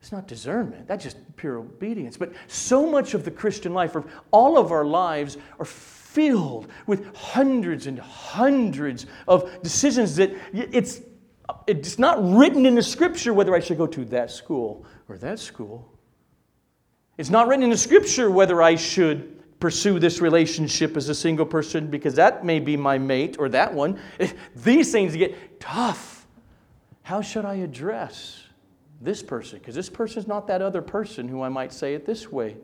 It's 0.00 0.12
not 0.12 0.26
discernment, 0.26 0.88
that's 0.88 1.04
just 1.04 1.18
pure 1.36 1.58
obedience. 1.58 2.16
But 2.16 2.32
so 2.48 2.90
much 2.90 3.12
of 3.14 3.24
the 3.24 3.30
Christian 3.30 3.74
life, 3.74 3.94
or 3.94 4.04
all 4.30 4.56
of 4.56 4.72
our 4.72 4.84
lives, 4.84 5.36
are 5.58 5.66
filled 5.66 6.68
with 6.86 7.14
hundreds 7.14 7.86
and 7.86 7.98
hundreds 7.98 9.06
of 9.28 9.62
decisions 9.62 10.16
that 10.16 10.32
it's, 10.52 11.02
it's 11.66 11.98
not 11.98 12.18
written 12.34 12.64
in 12.64 12.74
the 12.74 12.82
scripture 12.82 13.34
whether 13.34 13.54
I 13.54 13.60
should 13.60 13.76
go 13.76 13.86
to 13.88 14.04
that 14.06 14.30
school 14.30 14.86
or 15.08 15.18
that 15.18 15.38
school. 15.38 15.92
It's 17.18 17.30
not 17.30 17.48
written 17.48 17.62
in 17.62 17.70
the 17.70 17.76
scripture 17.76 18.30
whether 18.30 18.62
I 18.62 18.76
should 18.76 19.36
pursue 19.60 19.98
this 19.98 20.22
relationship 20.22 20.96
as 20.96 21.10
a 21.10 21.14
single 21.14 21.44
person 21.44 21.88
because 21.88 22.14
that 22.14 22.44
may 22.46 22.58
be 22.58 22.78
my 22.78 22.96
mate 22.96 23.36
or 23.38 23.50
that 23.50 23.74
one. 23.74 24.00
These 24.56 24.90
things 24.90 25.14
get 25.14 25.60
tough. 25.60 26.26
How 27.02 27.20
should 27.20 27.44
I 27.44 27.56
address 27.56 28.44
this 29.00 29.22
person, 29.22 29.58
because 29.58 29.74
this 29.74 29.88
person 29.88 30.18
is 30.18 30.28
not 30.28 30.46
that 30.48 30.60
other 30.60 30.82
person 30.82 31.28
who 31.28 31.42
I 31.42 31.48
might 31.48 31.72
say 31.72 31.94
it 31.94 32.04
this 32.04 32.30
way 32.30 32.56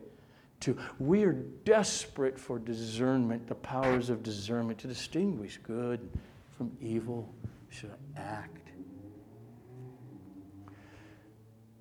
to. 0.59 0.77
We 0.99 1.23
are 1.23 1.33
desperate 1.33 2.39
for 2.39 2.59
discernment, 2.59 3.47
the 3.47 3.55
powers 3.55 4.09
of 4.09 4.23
discernment 4.23 4.79
to 4.79 4.87
distinguish 4.87 5.59
good 5.63 6.07
from 6.57 6.71
evil, 6.81 7.33
should 7.69 7.91
act. 8.15 8.69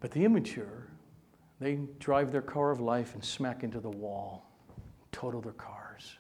But 0.01 0.11
the 0.11 0.25
immature, 0.25 0.89
they 1.61 1.79
drive 1.99 2.33
their 2.33 2.43
car 2.43 2.71
of 2.71 2.81
life 2.81 3.15
and 3.15 3.25
smack 3.25 3.63
into 3.63 3.81
the 3.81 3.91
wall, 3.91 4.51
total 5.13 5.41
their 5.41 5.53
cars 5.53 6.19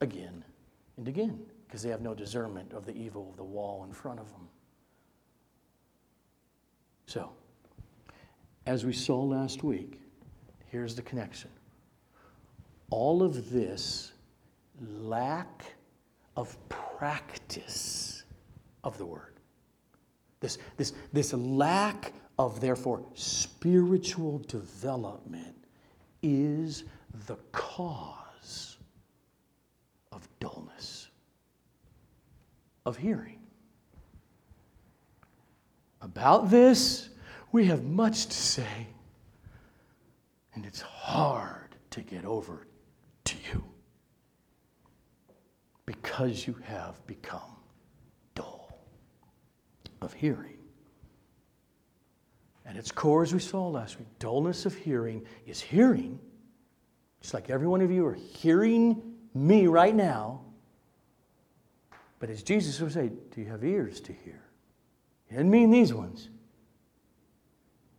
again 0.00 0.44
and 0.96 1.06
again, 1.08 1.40
because 1.66 1.82
they 1.82 1.90
have 1.90 2.02
no 2.02 2.14
discernment 2.14 2.72
of 2.72 2.84
the 2.84 2.94
evil 2.96 3.28
of 3.30 3.36
the 3.36 3.44
wall 3.44 3.84
in 3.84 3.92
front 3.92 4.18
of 4.18 4.30
them. 4.32 4.48
So, 7.06 7.30
as 8.66 8.84
we 8.84 8.92
saw 8.92 9.20
last 9.20 9.62
week, 9.62 10.00
here's 10.68 10.94
the 10.94 11.02
connection. 11.02 11.50
All 12.90 13.22
of 13.22 13.50
this 13.50 14.12
lack 14.80 15.64
of 16.36 16.56
practice 16.68 18.24
of 18.84 18.96
the 18.98 19.06
word, 19.06 19.34
this, 20.40 20.58
this, 20.76 20.92
this 21.12 21.32
lack 21.32 22.12
of, 22.38 22.60
therefore, 22.60 23.04
spiritual 23.14 24.38
development 24.48 25.56
is 26.22 26.84
the 27.26 27.36
cause 27.52 28.78
of 30.12 30.26
dullness 30.40 31.08
of 32.86 32.96
hearing. 32.96 33.41
About 36.02 36.50
this, 36.50 37.10
we 37.52 37.66
have 37.66 37.84
much 37.84 38.26
to 38.26 38.36
say, 38.36 38.88
and 40.54 40.66
it's 40.66 40.80
hard 40.80 41.76
to 41.90 42.00
get 42.00 42.24
over 42.24 42.66
to 43.24 43.36
you 43.52 43.64
because 45.86 46.46
you 46.46 46.56
have 46.64 47.06
become 47.06 47.56
dull 48.34 48.78
of 50.00 50.12
hearing. 50.12 50.58
At 52.66 52.76
its 52.76 52.90
core, 52.90 53.22
as 53.22 53.32
we 53.32 53.40
saw 53.40 53.68
last 53.68 53.98
week, 53.98 54.08
dullness 54.18 54.66
of 54.66 54.74
hearing 54.74 55.24
is 55.46 55.60
hearing, 55.60 56.18
just 57.20 57.34
like 57.34 57.48
every 57.48 57.68
one 57.68 57.80
of 57.80 57.90
you 57.92 58.06
are 58.06 58.14
hearing 58.14 59.00
me 59.34 59.68
right 59.68 59.94
now. 59.94 60.40
But 62.18 62.30
as 62.30 62.42
Jesus 62.42 62.80
would 62.80 62.92
say, 62.92 63.10
do 63.34 63.40
you 63.40 63.46
have 63.48 63.64
ears 63.64 64.00
to 64.02 64.12
hear? 64.12 64.41
He 65.32 65.38
didn't 65.38 65.50
mean 65.50 65.70
these 65.70 65.94
ones. 65.94 66.28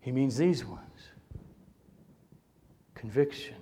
He 0.02 0.12
means 0.12 0.38
these 0.38 0.64
ones 0.64 0.82
conviction, 2.94 3.56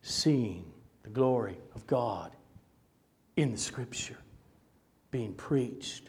seeing 0.00 0.64
the 1.02 1.10
glory 1.10 1.58
of 1.74 1.86
God 1.86 2.32
in 3.36 3.52
the 3.52 3.58
Scripture 3.58 4.16
being 5.10 5.34
preached 5.34 6.08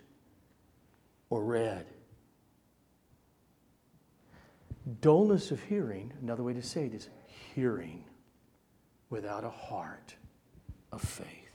or 1.30 1.43
read. 1.43 1.86
Dullness 5.02 5.52
of 5.52 5.62
hearing, 5.63 6.13
another 6.21 6.43
way 6.43 6.54
to 6.54 6.63
say 6.63 6.86
it 6.86 6.93
is 6.93 7.10
hearing 7.54 8.06
without 9.10 9.43
a 9.43 9.49
heart 9.49 10.15
of 10.93 11.02
faith, 11.02 11.49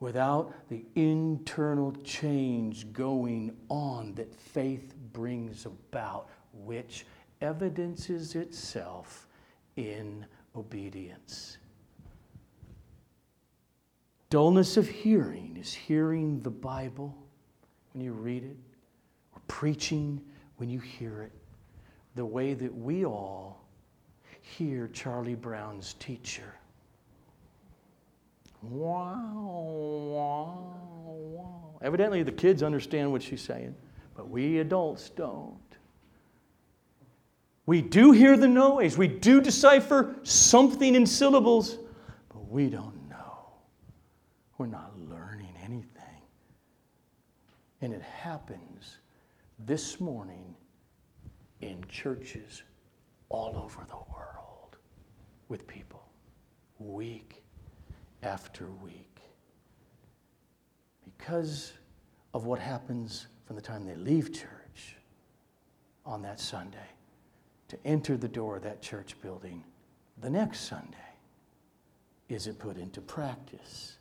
without 0.00 0.52
the 0.68 0.84
internal 0.94 1.92
change 2.04 2.92
going 2.92 3.56
on 3.68 4.14
that 4.14 4.34
faith 4.34 4.94
brings 5.12 5.66
about, 5.66 6.28
which 6.52 7.06
evidences 7.40 8.34
itself 8.34 9.26
in 9.76 10.24
obedience. 10.54 11.58
Dullness 14.28 14.76
of 14.76 14.88
hearing 14.88 15.56
is 15.58 15.72
hearing 15.72 16.40
the 16.40 16.50
Bible 16.50 17.16
when 17.92 18.04
you 18.04 18.12
read 18.12 18.44
it, 18.44 18.56
or 19.34 19.40
preaching 19.48 20.20
when 20.56 20.68
you 20.68 20.80
hear 20.80 21.22
it, 21.22 21.32
the 22.16 22.24
way 22.24 22.52
that 22.54 22.74
we 22.74 23.06
all 23.06 23.64
hear 24.42 24.88
Charlie 24.88 25.34
Brown's 25.34 25.94
teacher. 25.94 26.54
Wow, 28.62 29.52
wow, 30.12 30.74
wow. 31.04 31.78
Evidently, 31.82 32.22
the 32.22 32.32
kids 32.32 32.62
understand 32.62 33.12
what 33.12 33.22
she's 33.22 33.42
saying, 33.42 33.74
but 34.16 34.28
we 34.28 34.58
adults 34.58 35.10
don't. 35.10 35.58
We 37.66 37.82
do 37.82 38.12
hear 38.12 38.36
the 38.36 38.48
noise, 38.48 38.96
we 38.96 39.08
do 39.08 39.40
decipher 39.40 40.14
something 40.22 40.94
in 40.94 41.04
syllables, 41.04 41.78
but 42.28 42.48
we 42.48 42.68
don't 42.68 43.08
know. 43.08 43.48
We're 44.56 44.66
not 44.66 44.98
learning 44.98 45.54
anything. 45.64 45.92
And 47.82 47.92
it 47.92 48.02
happens 48.02 48.98
this 49.58 50.00
morning 50.00 50.54
in 51.60 51.84
churches 51.88 52.62
all 53.28 53.56
over 53.56 53.84
the 53.88 53.96
world 54.12 54.76
with 55.48 55.66
people, 55.66 56.02
week 56.78 57.42
after 58.22 58.66
week. 58.82 59.20
Because 61.04 61.72
of 62.34 62.44
what 62.44 62.58
happens 62.58 63.26
from 63.46 63.56
the 63.56 63.62
time 63.62 63.84
they 63.84 63.96
leave 63.96 64.32
church 64.32 64.96
on 66.04 66.22
that 66.22 66.40
Sunday 66.40 66.90
to 67.68 67.78
enter 67.84 68.16
the 68.16 68.28
door 68.28 68.56
of 68.56 68.62
that 68.62 68.82
church 68.82 69.20
building 69.20 69.64
the 70.20 70.30
next 70.30 70.60
Sunday. 70.60 70.96
Is 72.28 72.46
it 72.46 72.58
put 72.58 72.76
into 72.76 73.00
practice 73.00 73.98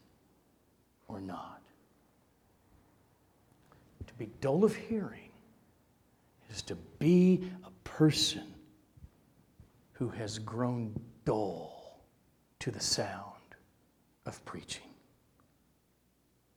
or 1.07 1.19
not? 1.19 1.61
To 4.07 4.13
be 4.15 4.29
dull 4.41 4.63
of 4.63 4.75
hearing 4.75 5.29
is 6.49 6.61
to 6.63 6.75
be 6.99 7.51
a 7.65 7.71
person 7.87 8.53
who 9.93 10.09
has 10.09 10.39
grown 10.39 10.93
dull 11.25 11.99
to 12.59 12.71
the 12.71 12.79
sound 12.79 13.34
of 14.25 14.43
preaching. 14.45 14.83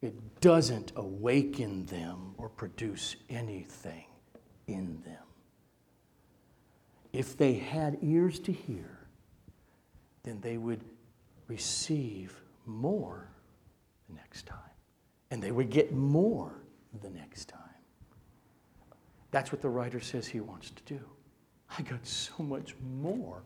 It 0.00 0.40
doesn't 0.40 0.92
awaken 0.96 1.87
them 1.87 2.35
or 2.37 2.48
produce 2.48 3.16
anything 3.28 4.04
in 4.66 5.02
them. 5.04 5.16
If 7.12 7.37
they 7.37 7.54
had 7.54 7.98
ears 8.02 8.38
to 8.40 8.52
hear, 8.52 8.98
then 10.22 10.40
they 10.40 10.57
would 10.57 10.85
receive 11.48 12.40
more 12.66 13.28
the 14.09 14.14
next 14.14 14.46
time. 14.46 14.59
And 15.31 15.42
they 15.42 15.50
would 15.50 15.70
get 15.70 15.92
more 15.92 16.52
the 17.02 17.11
next 17.11 17.48
time. 17.48 17.61
That's 19.31 19.52
what 19.52 19.61
the 19.61 19.68
writer 19.68 20.00
says 20.00 20.26
he 20.26 20.40
wants 20.40 20.70
to 20.70 20.83
do. 20.85 21.00
I 21.78 21.83
got 21.83 22.07
so 22.07 22.42
much 22.42 22.74
more. 23.00 23.42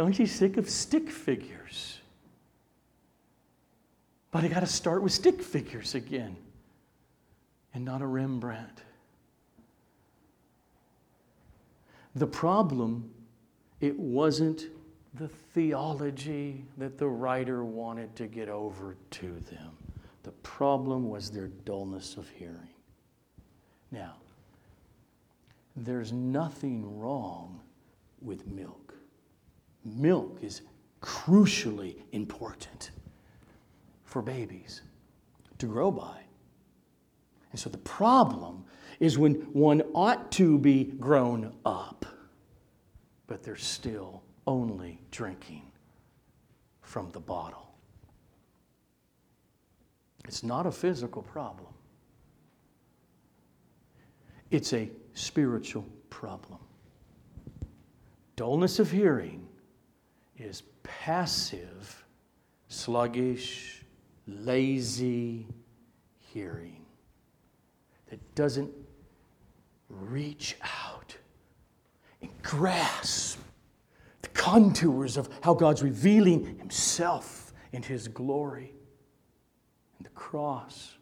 Aren't 0.00 0.18
you 0.18 0.26
sick 0.26 0.56
of 0.56 0.68
stick 0.68 1.10
figures? 1.10 1.98
But 4.30 4.44
I 4.44 4.48
got 4.48 4.60
to 4.60 4.66
start 4.66 5.02
with 5.02 5.12
stick 5.12 5.42
figures 5.42 5.94
again 5.94 6.36
and 7.74 7.84
not 7.84 8.00
a 8.00 8.06
Rembrandt. 8.06 8.82
The 12.14 12.26
problem, 12.26 13.10
it 13.80 13.98
wasn't 13.98 14.66
the 15.14 15.28
theology 15.28 16.64
that 16.78 16.98
the 16.98 17.06
writer 17.06 17.64
wanted 17.64 18.14
to 18.16 18.26
get 18.26 18.48
over 18.48 18.96
to 19.10 19.26
them. 19.26 19.76
The 20.22 20.32
problem 20.32 21.08
was 21.08 21.30
their 21.30 21.48
dullness 21.64 22.16
of 22.16 22.28
hearing. 22.30 22.74
Now, 23.90 24.14
there's 25.76 26.12
nothing 26.12 26.98
wrong 26.98 27.60
with 28.20 28.46
milk. 28.46 28.79
Milk 29.84 30.38
is 30.42 30.62
crucially 31.00 31.96
important 32.12 32.90
for 34.04 34.22
babies 34.22 34.82
to 35.58 35.66
grow 35.66 35.90
by. 35.90 36.18
And 37.52 37.60
so 37.60 37.70
the 37.70 37.78
problem 37.78 38.64
is 39.00 39.18
when 39.18 39.34
one 39.52 39.82
ought 39.94 40.30
to 40.32 40.58
be 40.58 40.84
grown 40.84 41.52
up, 41.64 42.04
but 43.26 43.42
they're 43.42 43.56
still 43.56 44.22
only 44.46 45.00
drinking 45.10 45.62
from 46.82 47.10
the 47.10 47.20
bottle. 47.20 47.74
It's 50.26 50.42
not 50.42 50.66
a 50.66 50.72
physical 50.72 51.22
problem, 51.22 51.72
it's 54.50 54.72
a 54.72 54.90
spiritual 55.14 55.86
problem. 56.08 56.58
Dullness 58.36 58.78
of 58.78 58.90
hearing 58.90 59.46
is 60.40 60.62
passive, 60.82 62.04
sluggish, 62.68 63.84
lazy 64.26 65.46
hearing 66.18 66.84
that 68.08 68.34
doesn't 68.34 68.70
reach 69.88 70.56
out 70.62 71.16
and 72.22 72.30
grasp 72.42 73.38
the 74.22 74.28
contours 74.28 75.16
of 75.16 75.28
how 75.42 75.54
God's 75.54 75.82
revealing 75.82 76.58
Himself 76.58 77.52
and 77.72 77.84
His 77.84 78.08
glory 78.08 78.72
and 79.98 80.06
the 80.06 80.10
cross 80.10 80.96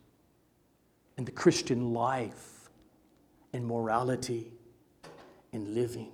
and 1.16 1.26
the 1.26 1.32
Christian 1.32 1.92
life 1.92 2.70
and 3.52 3.66
morality 3.66 4.52
and 5.52 5.74
living. 5.74 6.12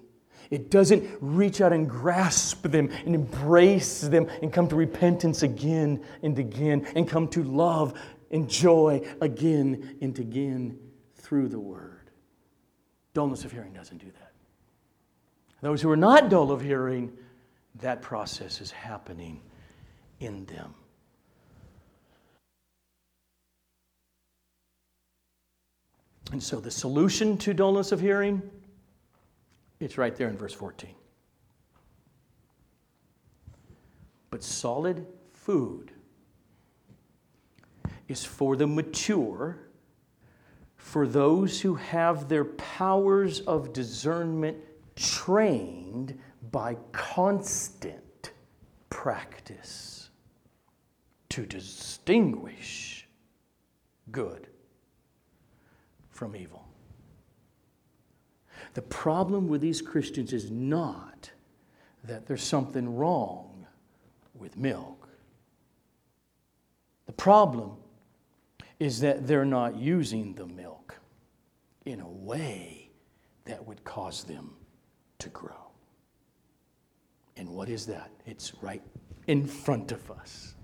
It 0.50 0.70
doesn't 0.70 1.08
reach 1.20 1.60
out 1.60 1.72
and 1.72 1.88
grasp 1.88 2.62
them 2.62 2.90
and 3.04 3.14
embrace 3.14 4.02
them 4.02 4.28
and 4.42 4.52
come 4.52 4.68
to 4.68 4.76
repentance 4.76 5.42
again 5.42 6.04
and 6.22 6.38
again 6.38 6.86
and 6.94 7.08
come 7.08 7.28
to 7.28 7.42
love 7.42 7.98
and 8.30 8.48
joy 8.48 9.00
again 9.20 9.96
and 10.00 10.18
again 10.18 10.78
through 11.14 11.48
the 11.48 11.58
Word. 11.58 12.10
Dullness 13.14 13.44
of 13.44 13.52
hearing 13.52 13.72
doesn't 13.72 13.98
do 13.98 14.06
that. 14.06 14.32
Those 15.60 15.80
who 15.80 15.90
are 15.90 15.96
not 15.96 16.28
dull 16.28 16.50
of 16.50 16.60
hearing, 16.60 17.12
that 17.76 18.02
process 18.02 18.60
is 18.60 18.70
happening 18.70 19.40
in 20.20 20.44
them. 20.46 20.74
And 26.32 26.42
so 26.42 26.58
the 26.58 26.70
solution 26.70 27.38
to 27.38 27.54
dullness 27.54 27.92
of 27.92 28.00
hearing, 28.00 28.42
it's 29.80 29.98
right 29.98 30.14
there 30.14 30.28
in 30.28 30.36
verse 30.36 30.54
14. 30.54 30.90
But 34.30 34.42
solid 34.42 35.06
food 35.32 35.92
is 38.08 38.24
for 38.24 38.56
the 38.56 38.66
mature 38.66 39.58
for 40.76 41.06
those 41.06 41.60
who 41.60 41.74
have 41.76 42.28
their 42.28 42.44
powers 42.44 43.40
of 43.40 43.72
discernment 43.72 44.58
trained 44.96 46.18
by 46.52 46.76
constant 46.92 48.32
practice 48.90 50.10
to 51.30 51.46
distinguish 51.46 53.08
good 54.12 54.46
from 56.10 56.36
evil. 56.36 56.63
The 58.74 58.82
problem 58.82 59.48
with 59.48 59.60
these 59.60 59.80
Christians 59.80 60.32
is 60.32 60.50
not 60.50 61.30
that 62.02 62.26
there's 62.26 62.42
something 62.42 62.96
wrong 62.96 63.66
with 64.34 64.56
milk. 64.56 65.08
The 67.06 67.12
problem 67.12 67.76
is 68.80 69.00
that 69.00 69.26
they're 69.26 69.44
not 69.44 69.76
using 69.76 70.34
the 70.34 70.46
milk 70.46 70.98
in 71.84 72.00
a 72.00 72.08
way 72.08 72.90
that 73.44 73.64
would 73.64 73.84
cause 73.84 74.24
them 74.24 74.56
to 75.20 75.28
grow. 75.28 75.70
And 77.36 77.48
what 77.48 77.68
is 77.68 77.86
that? 77.86 78.10
It's 78.26 78.52
right 78.60 78.82
in 79.26 79.46
front 79.46 79.92
of 79.92 80.10
us. 80.10 80.54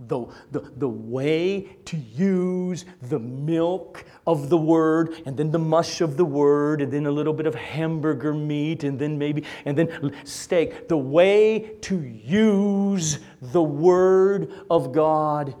The, 0.00 0.26
the, 0.52 0.60
the 0.76 0.88
way 0.88 1.76
to 1.86 1.96
use 1.96 2.84
the 3.02 3.18
milk 3.18 4.04
of 4.26 4.48
the 4.48 4.56
word 4.56 5.20
and 5.26 5.36
then 5.36 5.50
the 5.50 5.58
mush 5.58 6.00
of 6.00 6.16
the 6.16 6.24
word 6.24 6.80
and 6.80 6.92
then 6.92 7.06
a 7.06 7.10
little 7.10 7.32
bit 7.32 7.46
of 7.46 7.54
hamburger 7.54 8.32
meat 8.32 8.84
and 8.84 8.98
then 8.98 9.18
maybe 9.18 9.42
and 9.64 9.76
then 9.76 10.12
steak. 10.24 10.88
The 10.88 10.96
way 10.96 11.76
to 11.82 12.00
use 12.00 13.18
the 13.40 13.62
word 13.62 14.52
of 14.70 14.92
god 14.92 15.56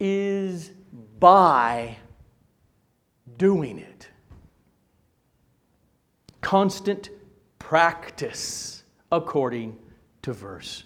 is 0.00 0.72
by 1.20 1.96
doing 3.36 3.78
it. 3.78 4.08
Constant 6.40 7.10
practice 7.60 8.82
according 9.12 9.78
to 10.22 10.32
verse 10.32 10.84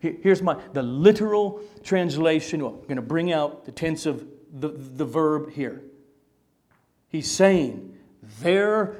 Here's 0.00 0.42
my 0.42 0.60
the 0.72 0.82
literal 0.82 1.60
translation. 1.82 2.62
Well, 2.62 2.74
I'm 2.74 2.82
going 2.82 2.96
to 2.96 3.02
bring 3.02 3.32
out 3.32 3.64
the 3.64 3.72
tense 3.72 4.06
of 4.06 4.26
the, 4.52 4.68
the 4.68 5.04
verb 5.04 5.50
here. 5.50 5.82
He's 7.08 7.30
saying 7.30 7.96
their, 8.40 8.96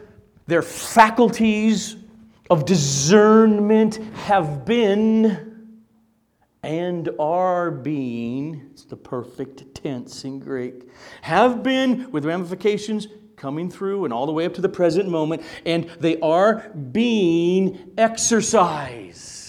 their 0.46 0.62
faculties 0.62 1.96
of 2.50 2.64
discernment 2.66 3.96
have 4.14 4.64
been 4.64 5.80
and 6.62 7.10
are 7.18 7.70
being, 7.70 8.68
it's 8.72 8.84
the 8.84 8.96
perfect 8.96 9.74
tense 9.74 10.24
in 10.24 10.38
Greek, 10.38 10.88
have 11.22 11.62
been 11.62 12.10
with 12.12 12.24
ramifications 12.24 13.08
coming 13.36 13.68
through 13.70 14.04
and 14.04 14.14
all 14.14 14.26
the 14.26 14.32
way 14.32 14.44
up 14.44 14.54
to 14.54 14.60
the 14.60 14.68
present 14.68 15.08
moment, 15.08 15.42
and 15.66 15.90
they 15.98 16.20
are 16.20 16.70
being 16.92 17.92
exercised 17.98 19.41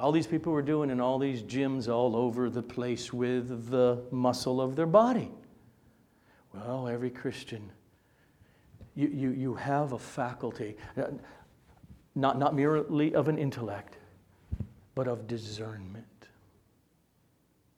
all 0.00 0.12
these 0.12 0.26
people 0.26 0.52
were 0.52 0.62
doing 0.62 0.88
in 0.90 1.00
all 1.00 1.18
these 1.18 1.42
gyms 1.42 1.86
all 1.86 2.16
over 2.16 2.48
the 2.48 2.62
place 2.62 3.12
with 3.12 3.70
the 3.70 4.02
muscle 4.10 4.60
of 4.60 4.74
their 4.74 4.86
body. 4.86 5.30
Well, 6.54 6.88
every 6.88 7.10
Christian, 7.10 7.70
you, 8.94 9.08
you, 9.08 9.30
you 9.30 9.54
have 9.54 9.92
a 9.92 9.98
faculty, 9.98 10.76
uh, 10.96 11.04
not, 12.14 12.38
not 12.38 12.54
merely 12.54 13.14
of 13.14 13.28
an 13.28 13.36
intellect, 13.36 13.98
but 14.94 15.06
of 15.06 15.26
discernment. 15.26 16.06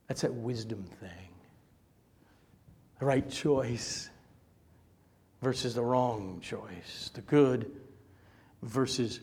That's 0.07 0.23
that 0.23 0.33
wisdom 0.33 0.85
thing. 1.01 1.29
The 3.01 3.07
right 3.07 3.29
choice 3.29 4.11
versus 5.43 5.75
the 5.75 5.83
wrong 5.83 6.39
choice, 6.41 7.11
the 7.15 7.23
good 7.23 7.73
versus 8.63 9.21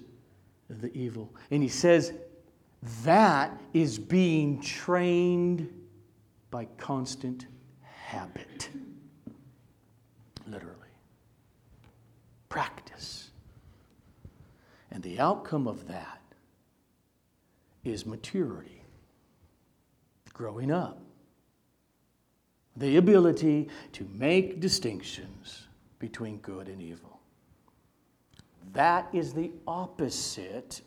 the 0.69 0.91
evil. 0.93 1.33
And 1.49 1.63
he 1.63 1.69
says, 1.69 2.11
that 3.03 3.59
is 3.73 3.99
being 3.99 4.61
trained 4.61 5.69
by 6.49 6.65
constant 6.77 7.47
habit. 7.81 8.69
Literally. 10.47 10.75
Practice. 12.47 13.31
And 14.91 15.03
the 15.03 15.19
outcome 15.19 15.67
of 15.67 15.87
that 15.87 16.21
is 17.83 18.05
maturity, 18.05 18.83
growing 20.33 20.71
up, 20.71 20.99
the 22.75 22.97
ability 22.97 23.67
to 23.93 24.07
make 24.15 24.59
distinctions 24.59 25.67
between 25.99 26.37
good 26.37 26.69
and 26.69 26.81
evil. 26.81 27.19
That 28.73 29.09
is 29.13 29.33
the 29.33 29.51
opposite 29.67 30.81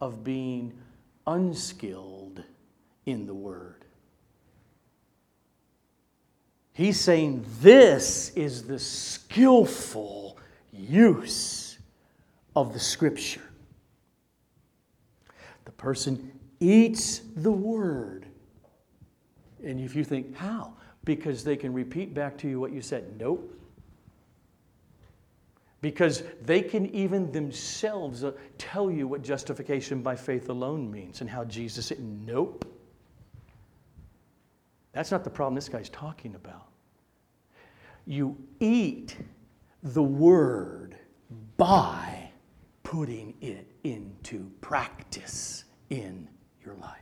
of 0.00 0.22
being 0.22 0.78
unskilled 1.26 2.42
in 3.04 3.26
the 3.26 3.34
word. 3.34 3.84
He's 6.72 7.00
saying 7.00 7.44
this 7.60 8.30
is 8.30 8.64
the 8.64 8.78
skillful 8.78 10.38
use 10.72 11.78
of 12.54 12.72
the 12.72 12.80
scripture. 12.80 13.48
The 15.64 15.72
person 15.72 16.38
eats 16.60 17.20
the 17.34 17.52
word. 17.52 18.26
And 19.64 19.80
if 19.80 19.96
you 19.96 20.04
think, 20.04 20.36
how? 20.36 20.74
Because 21.04 21.44
they 21.44 21.56
can 21.56 21.72
repeat 21.72 22.12
back 22.12 22.36
to 22.38 22.48
you 22.48 22.60
what 22.60 22.72
you 22.72 22.82
said. 22.82 23.18
Nope 23.18 23.52
because 25.80 26.22
they 26.42 26.62
can 26.62 26.86
even 26.94 27.30
themselves 27.32 28.24
uh, 28.24 28.32
tell 28.58 28.90
you 28.90 29.06
what 29.06 29.22
justification 29.22 30.02
by 30.02 30.16
faith 30.16 30.48
alone 30.48 30.90
means 30.90 31.20
and 31.20 31.28
how 31.28 31.44
Jesus 31.44 31.86
said, 31.86 32.00
nope. 32.00 32.64
That's 34.92 35.10
not 35.10 35.24
the 35.24 35.30
problem 35.30 35.54
this 35.54 35.68
guy's 35.68 35.90
talking 35.90 36.34
about. 36.34 36.68
You 38.06 38.36
eat 38.60 39.16
the 39.82 40.02
word 40.02 40.96
by 41.56 42.30
putting 42.82 43.34
it 43.40 43.70
into 43.84 44.50
practice 44.60 45.64
in 45.90 46.28
your 46.64 46.76
life. 46.76 46.92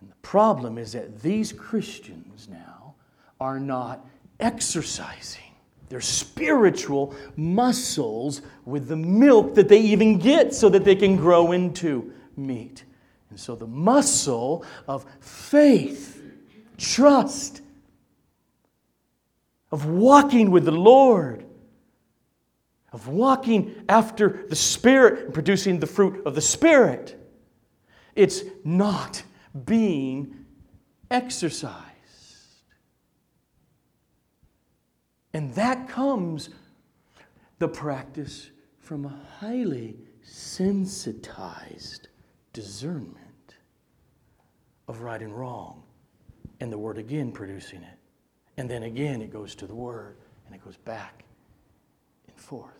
And 0.00 0.10
the 0.10 0.16
problem 0.16 0.78
is 0.78 0.92
that 0.92 1.20
these 1.20 1.52
Christians 1.52 2.48
now 2.48 2.94
are 3.40 3.60
not 3.60 4.06
exercising 4.40 5.49
their 5.90 6.00
spiritual 6.00 7.14
muscles 7.36 8.42
with 8.64 8.86
the 8.86 8.96
milk 8.96 9.56
that 9.56 9.68
they 9.68 9.80
even 9.80 10.18
get 10.18 10.54
so 10.54 10.68
that 10.70 10.84
they 10.84 10.94
can 10.94 11.16
grow 11.16 11.52
into 11.52 12.12
meat. 12.36 12.84
And 13.28 13.38
so 13.38 13.56
the 13.56 13.66
muscle 13.66 14.64
of 14.88 15.04
faith, 15.20 16.22
trust, 16.78 17.60
of 19.72 19.86
walking 19.86 20.52
with 20.52 20.64
the 20.64 20.70
Lord, 20.70 21.44
of 22.92 23.08
walking 23.08 23.84
after 23.88 24.46
the 24.48 24.56
Spirit 24.56 25.24
and 25.24 25.34
producing 25.34 25.80
the 25.80 25.86
fruit 25.88 26.24
of 26.24 26.36
the 26.36 26.40
Spirit, 26.40 27.16
it's 28.14 28.42
not 28.64 29.24
being 29.64 30.46
exercised. 31.10 31.89
And 35.32 35.54
that 35.54 35.88
comes 35.88 36.50
the 37.58 37.68
practice 37.68 38.50
from 38.78 39.04
a 39.04 39.20
highly 39.38 39.96
sensitized 40.22 42.08
discernment 42.52 43.56
of 44.88 45.02
right 45.02 45.22
and 45.22 45.36
wrong, 45.36 45.82
and 46.58 46.72
the 46.72 46.78
Word 46.78 46.98
again 46.98 47.30
producing 47.30 47.82
it. 47.82 47.98
And 48.56 48.68
then 48.68 48.82
again 48.82 49.22
it 49.22 49.32
goes 49.32 49.54
to 49.56 49.66
the 49.66 49.74
Word, 49.74 50.16
and 50.46 50.54
it 50.54 50.64
goes 50.64 50.76
back 50.76 51.24
and 52.26 52.36
forth. 52.36 52.72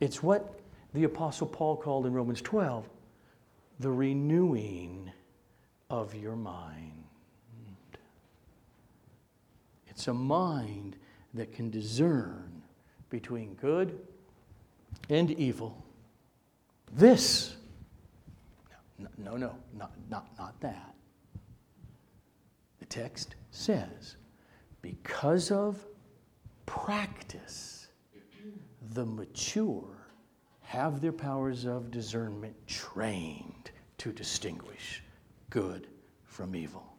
It's 0.00 0.22
what 0.22 0.60
the 0.92 1.04
Apostle 1.04 1.48
Paul 1.48 1.76
called 1.76 2.06
in 2.06 2.12
Romans 2.12 2.40
12 2.40 2.88
the 3.80 3.90
renewing 3.90 5.10
of 5.90 6.14
your 6.14 6.36
mind. 6.36 7.03
It's 9.94 10.08
a 10.08 10.14
mind 10.14 10.96
that 11.34 11.52
can 11.52 11.70
discern 11.70 12.62
between 13.10 13.54
good 13.54 13.98
and 15.08 15.30
evil. 15.30 15.84
This, 16.92 17.56
no, 18.98 19.06
no, 19.16 19.36
no, 19.36 19.54
not, 19.76 19.92
not, 20.10 20.26
not 20.36 20.60
that. 20.60 20.94
The 22.80 22.86
text 22.86 23.36
says, 23.52 24.16
because 24.82 25.52
of 25.52 25.84
practice, 26.66 27.88
the 28.94 29.06
mature 29.06 30.08
have 30.60 31.00
their 31.00 31.12
powers 31.12 31.66
of 31.66 31.92
discernment 31.92 32.54
trained 32.66 33.70
to 33.98 34.12
distinguish 34.12 35.02
good 35.50 35.86
from 36.24 36.56
evil. 36.56 36.93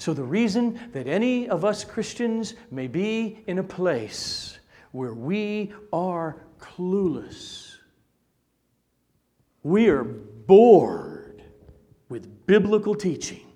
So, 0.00 0.14
the 0.14 0.24
reason 0.24 0.80
that 0.92 1.06
any 1.06 1.46
of 1.46 1.62
us 1.62 1.84
Christians 1.84 2.54
may 2.70 2.86
be 2.86 3.44
in 3.46 3.58
a 3.58 3.62
place 3.62 4.58
where 4.92 5.12
we 5.12 5.74
are 5.92 6.46
clueless, 6.58 7.76
we 9.62 9.90
are 9.90 10.02
bored 10.02 11.42
with 12.08 12.46
biblical 12.46 12.94
teaching 12.94 13.46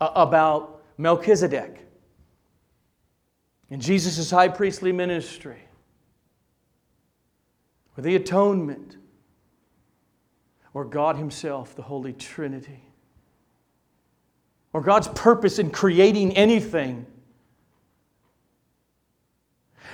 about 0.00 0.82
Melchizedek 0.98 1.86
and 3.70 3.80
Jesus' 3.80 4.32
high 4.32 4.48
priestly 4.48 4.90
ministry, 4.90 5.62
or 7.96 8.02
the 8.02 8.16
atonement, 8.16 8.96
or 10.74 10.84
God 10.84 11.14
Himself, 11.14 11.76
the 11.76 11.82
Holy 11.82 12.12
Trinity 12.12 12.89
or 14.72 14.80
God's 14.80 15.08
purpose 15.08 15.58
in 15.58 15.70
creating 15.70 16.36
anything. 16.36 17.06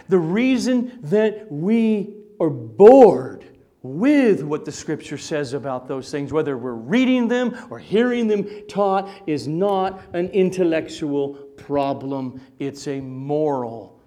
The 0.09 0.19
reason 0.19 0.99
that 1.03 1.51
we 1.51 2.15
are 2.39 2.51
bored 2.51 3.45
with 3.83 4.43
what 4.43 4.65
the 4.65 4.73
scripture 4.73 5.19
says 5.19 5.53
about 5.53 5.89
those 5.89 6.11
things, 6.11 6.33
whether 6.33 6.59
we're 6.59 6.73
reading 6.73 7.29
them 7.29 7.57
or 7.71 7.79
hearing 7.79 8.27
them 8.27 8.47
taught, 8.69 9.09
is 9.27 9.49
not 9.49 10.01
an 10.13 10.29
intellectual 10.31 11.35
problem, 11.57 12.41
it's 12.59 12.89
a 12.89 13.01
moral 13.01 14.01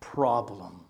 problem. 0.00 0.84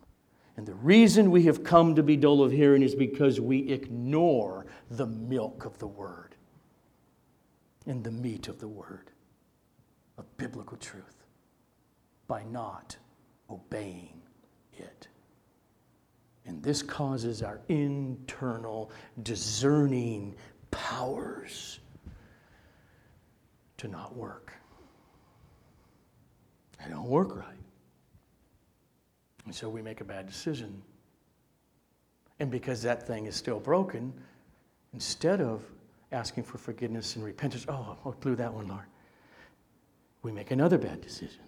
And 0.56 0.66
the 0.66 0.74
reason 0.74 1.30
we 1.30 1.44
have 1.44 1.64
come 1.64 1.94
to 1.94 2.02
be 2.02 2.16
dull 2.16 2.42
of 2.42 2.52
hearing 2.52 2.82
is 2.82 2.94
because 2.94 3.40
we 3.40 3.70
ignore 3.70 4.66
the 4.90 5.06
milk 5.06 5.64
of 5.64 5.78
the 5.78 5.86
word 5.86 6.34
and 7.86 8.04
the 8.04 8.10
meat 8.10 8.48
of 8.48 8.58
the 8.58 8.68
word 8.68 9.11
of 10.22 10.36
biblical 10.36 10.76
truth 10.76 11.24
by 12.28 12.44
not 12.44 12.96
obeying 13.50 14.22
it. 14.72 15.08
And 16.46 16.62
this 16.62 16.82
causes 16.82 17.42
our 17.42 17.60
internal 17.68 18.90
discerning 19.22 20.34
powers 20.70 21.80
to 23.78 23.88
not 23.88 24.16
work. 24.16 24.52
They 26.82 26.90
don't 26.90 27.08
work 27.08 27.36
right. 27.36 27.48
And 29.44 29.54
so 29.54 29.68
we 29.68 29.82
make 29.82 30.00
a 30.00 30.04
bad 30.04 30.26
decision. 30.26 30.82
And 32.38 32.50
because 32.50 32.82
that 32.82 33.06
thing 33.06 33.26
is 33.26 33.34
still 33.36 33.60
broken, 33.60 34.12
instead 34.94 35.40
of 35.40 35.62
asking 36.12 36.44
for 36.44 36.58
forgiveness 36.58 37.16
and 37.16 37.24
repentance, 37.24 37.66
oh, 37.68 37.96
I 38.04 38.10
blew 38.20 38.36
that 38.36 38.52
one, 38.52 38.68
Lord, 38.68 38.84
we 40.22 40.30
make 40.32 40.50
another 40.50 40.78
bad 40.78 41.00
decision. 41.00 41.42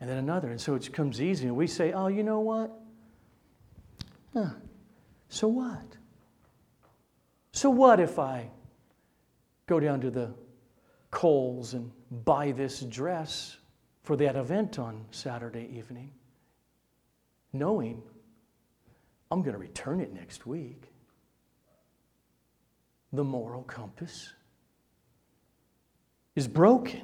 And 0.00 0.08
then 0.08 0.18
another. 0.18 0.50
And 0.50 0.60
so 0.60 0.74
it 0.74 0.84
becomes 0.84 1.20
easy. 1.20 1.48
And 1.48 1.56
we 1.56 1.66
say, 1.66 1.92
oh, 1.92 2.06
you 2.06 2.22
know 2.22 2.40
what? 2.40 2.70
Huh. 4.32 4.50
So 5.28 5.48
what? 5.48 5.96
So 7.52 7.70
what 7.70 7.98
if 7.98 8.18
I 8.18 8.50
go 9.66 9.80
down 9.80 10.00
to 10.02 10.10
the 10.10 10.32
Kohl's 11.10 11.74
and 11.74 11.90
buy 12.24 12.52
this 12.52 12.80
dress 12.80 13.56
for 14.04 14.16
that 14.16 14.36
event 14.36 14.78
on 14.78 15.04
Saturday 15.10 15.68
evening, 15.76 16.12
knowing 17.52 18.02
I'm 19.30 19.42
going 19.42 19.54
to 19.54 19.58
return 19.58 20.00
it 20.00 20.12
next 20.12 20.46
week? 20.46 20.92
The 23.12 23.24
moral 23.24 23.62
compass 23.62 24.32
is 26.38 26.48
broken. 26.48 27.02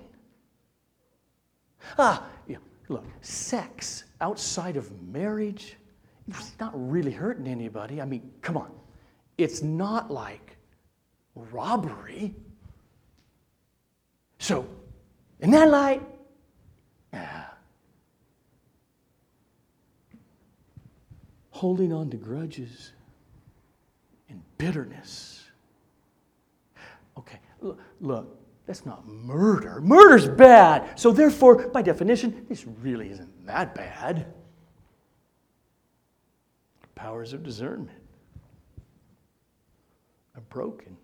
Ah, 1.99 2.27
yeah, 2.49 2.57
look, 2.89 3.05
sex 3.21 4.05
outside 4.21 4.77
of 4.79 4.91
marriage 5.03 5.77
it's 6.29 6.53
not 6.59 6.73
really 6.75 7.11
hurting 7.11 7.47
anybody. 7.47 8.01
I 8.01 8.05
mean, 8.05 8.31
come 8.41 8.57
on. 8.57 8.71
It's 9.37 9.63
not 9.63 10.11
like 10.11 10.57
robbery. 11.35 12.35
So, 14.39 14.67
in 15.41 15.51
that 15.51 15.69
light, 15.69 16.03
yeah. 17.13 17.45
Holding 21.51 21.93
on 21.93 22.11
to 22.11 22.17
grudges 22.17 22.93
and 24.29 24.43
bitterness. 24.59 25.45
Okay, 27.17 27.39
look, 27.61 27.79
look, 28.01 28.44
that's 28.67 28.87
not 28.87 29.07
murder. 29.07 29.81
Murder's 29.81 30.29
bad. 30.29 30.99
So, 30.99 31.13
therefore, 31.13 31.69
by 31.69 31.83
definition, 31.83 32.47
this 32.49 32.67
really 32.67 33.11
isn't 33.11 33.47
that 33.47 33.75
bad 33.75 34.27
powers 36.95 37.35
of 37.35 37.43
discernment 37.43 37.99
are 40.35 40.41
broken. 40.49 40.97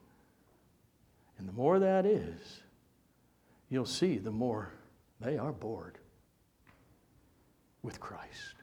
And 1.39 1.47
the 1.49 1.53
more 1.53 1.79
that 1.79 2.07
is, 2.07 2.63
you'll 3.69 3.85
see 3.85 4.19
the 4.19 4.31
more 4.31 4.73
they 5.21 5.37
are 5.37 5.53
bored 5.53 5.99
with 7.83 8.01
Christ, 8.01 8.55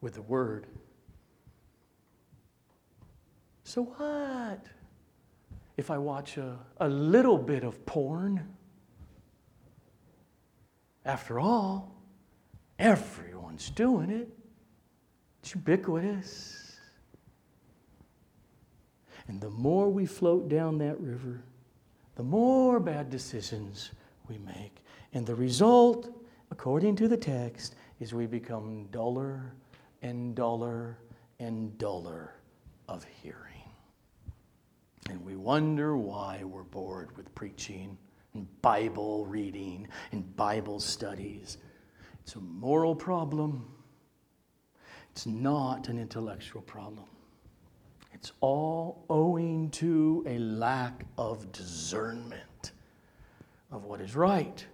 with 0.00 0.14
the 0.14 0.22
Word. 0.22 0.66
So 3.64 3.82
what? 3.82 4.64
If 5.82 5.90
I 5.90 5.98
watch 5.98 6.36
a, 6.36 6.60
a 6.76 6.88
little 6.88 7.36
bit 7.36 7.64
of 7.64 7.84
porn, 7.86 8.54
after 11.04 11.40
all, 11.40 12.00
everyone's 12.78 13.68
doing 13.68 14.08
it. 14.08 14.28
It's 15.40 15.56
ubiquitous. 15.56 16.76
And 19.26 19.40
the 19.40 19.50
more 19.50 19.88
we 19.88 20.06
float 20.06 20.48
down 20.48 20.78
that 20.78 21.00
river, 21.00 21.42
the 22.14 22.22
more 22.22 22.78
bad 22.78 23.10
decisions 23.10 23.90
we 24.28 24.38
make. 24.38 24.84
And 25.14 25.26
the 25.26 25.34
result, 25.34 26.16
according 26.52 26.94
to 26.94 27.08
the 27.08 27.16
text, 27.16 27.74
is 27.98 28.14
we 28.14 28.26
become 28.26 28.86
duller 28.92 29.52
and 30.00 30.36
duller 30.36 30.98
and 31.40 31.76
duller 31.76 32.34
of 32.86 33.04
hearing. 33.20 33.51
And 35.10 35.24
we 35.24 35.36
wonder 35.36 35.96
why 35.96 36.42
we're 36.44 36.62
bored 36.62 37.16
with 37.16 37.34
preaching 37.34 37.98
and 38.34 38.46
Bible 38.62 39.26
reading 39.26 39.88
and 40.12 40.36
Bible 40.36 40.80
studies. 40.80 41.58
It's 42.22 42.36
a 42.36 42.40
moral 42.40 42.94
problem 42.94 43.66
it's 45.12 45.26
not 45.26 45.88
an 45.88 45.98
intellectual 45.98 46.62
problem. 46.62 47.04
It's 48.14 48.32
all 48.40 49.04
owing 49.10 49.70
to 49.72 50.24
a 50.26 50.38
lack 50.38 51.04
of 51.18 51.52
discernment 51.52 52.72
of 53.70 53.84
what 53.84 54.00
is 54.00 54.16
right, 54.16 54.64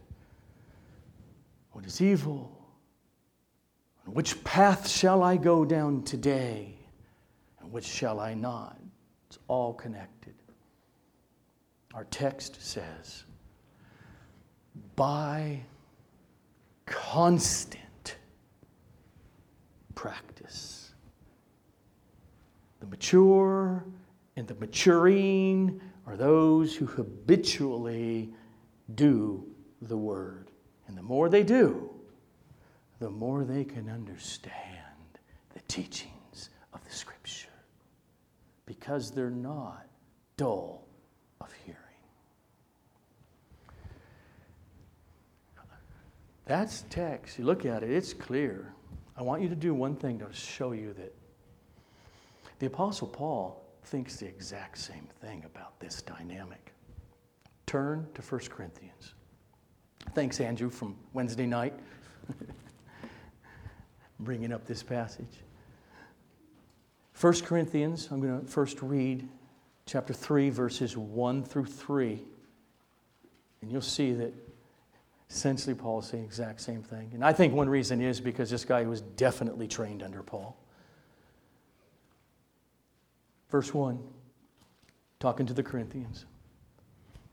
what 1.72 1.84
is 1.84 2.00
evil, 2.00 2.56
which 4.06 4.42
path 4.44 4.88
shall 4.88 5.22
I 5.24 5.36
go 5.36 5.64
down 5.64 6.04
today, 6.04 6.76
and 7.60 7.72
which 7.72 7.86
shall 7.86 8.20
I 8.20 8.34
not. 8.34 8.78
All 9.48 9.74
connected. 9.74 10.34
Our 11.94 12.04
text 12.04 12.62
says, 12.62 13.24
by 14.94 15.62
constant 16.86 18.16
practice. 19.94 20.92
The 22.80 22.86
mature 22.86 23.84
and 24.36 24.46
the 24.46 24.54
maturing 24.54 25.80
are 26.06 26.16
those 26.16 26.76
who 26.76 26.86
habitually 26.86 28.30
do 28.94 29.44
the 29.82 29.96
word. 29.96 30.50
And 30.86 30.96
the 30.96 31.02
more 31.02 31.28
they 31.28 31.42
do, 31.42 31.90
the 33.00 33.10
more 33.10 33.44
they 33.44 33.64
can 33.64 33.88
understand 33.88 34.54
the 35.54 35.60
scripture 35.60 36.17
because 38.88 39.10
they're 39.10 39.28
not 39.28 39.86
dull 40.38 40.82
of 41.42 41.52
hearing. 41.66 41.78
That's 46.46 46.86
text. 46.88 47.38
You 47.38 47.44
look 47.44 47.66
at 47.66 47.82
it, 47.82 47.90
it's 47.90 48.14
clear. 48.14 48.72
I 49.14 49.22
want 49.22 49.42
you 49.42 49.50
to 49.50 49.54
do 49.54 49.74
one 49.74 49.94
thing 49.94 50.18
to 50.20 50.32
show 50.32 50.72
you 50.72 50.94
that 50.94 51.14
the 52.60 52.66
Apostle 52.66 53.08
Paul 53.08 53.62
thinks 53.84 54.16
the 54.16 54.26
exact 54.26 54.78
same 54.78 55.06
thing 55.20 55.44
about 55.44 55.78
this 55.80 56.00
dynamic. 56.00 56.72
Turn 57.66 58.06
to 58.14 58.22
1 58.22 58.40
Corinthians. 58.48 59.12
Thanks, 60.14 60.40
Andrew, 60.40 60.70
from 60.70 60.96
Wednesday 61.12 61.44
night, 61.44 61.74
bringing 64.20 64.50
up 64.50 64.64
this 64.64 64.82
passage. 64.82 65.42
1 67.20 67.40
Corinthians, 67.40 68.08
I'm 68.10 68.20
going 68.20 68.40
to 68.40 68.46
first 68.46 68.80
read 68.82 69.28
chapter 69.86 70.12
3, 70.12 70.50
verses 70.50 70.96
1 70.96 71.44
through 71.44 71.66
3. 71.66 72.22
And 73.60 73.72
you'll 73.72 73.80
see 73.80 74.12
that 74.12 74.32
Essentially, 75.30 75.74
Paul 75.74 75.98
is 75.98 76.06
saying 76.06 76.22
the 76.22 76.26
exact 76.26 76.60
same 76.60 76.82
thing. 76.82 77.10
And 77.12 77.22
I 77.22 77.32
think 77.32 77.52
one 77.52 77.68
reason 77.68 78.00
is 78.00 78.20
because 78.20 78.48
this 78.48 78.64
guy 78.64 78.84
was 78.84 79.02
definitely 79.02 79.68
trained 79.68 80.02
under 80.02 80.22
Paul. 80.22 80.56
Verse 83.50 83.72
1, 83.72 83.98
talking 85.20 85.46
to 85.46 85.52
the 85.52 85.62
Corinthians. 85.62 86.24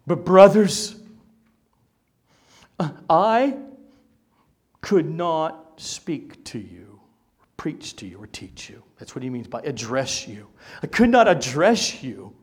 But, 0.05 0.25
brothers, 0.25 0.97
I 3.09 3.57
could 4.81 5.09
not 5.09 5.79
speak 5.79 6.43
to 6.45 6.59
you, 6.59 6.99
preach 7.57 7.95
to 7.97 8.05
you, 8.05 8.21
or 8.21 8.27
teach 8.27 8.69
you. 8.69 8.83
That's 8.97 9.15
what 9.15 9.23
he 9.23 9.29
means 9.29 9.47
by 9.47 9.61
address 9.61 10.27
you. 10.27 10.47
I 10.81 10.87
could 10.87 11.09
not 11.09 11.27
address 11.27 12.03
you 12.03 12.33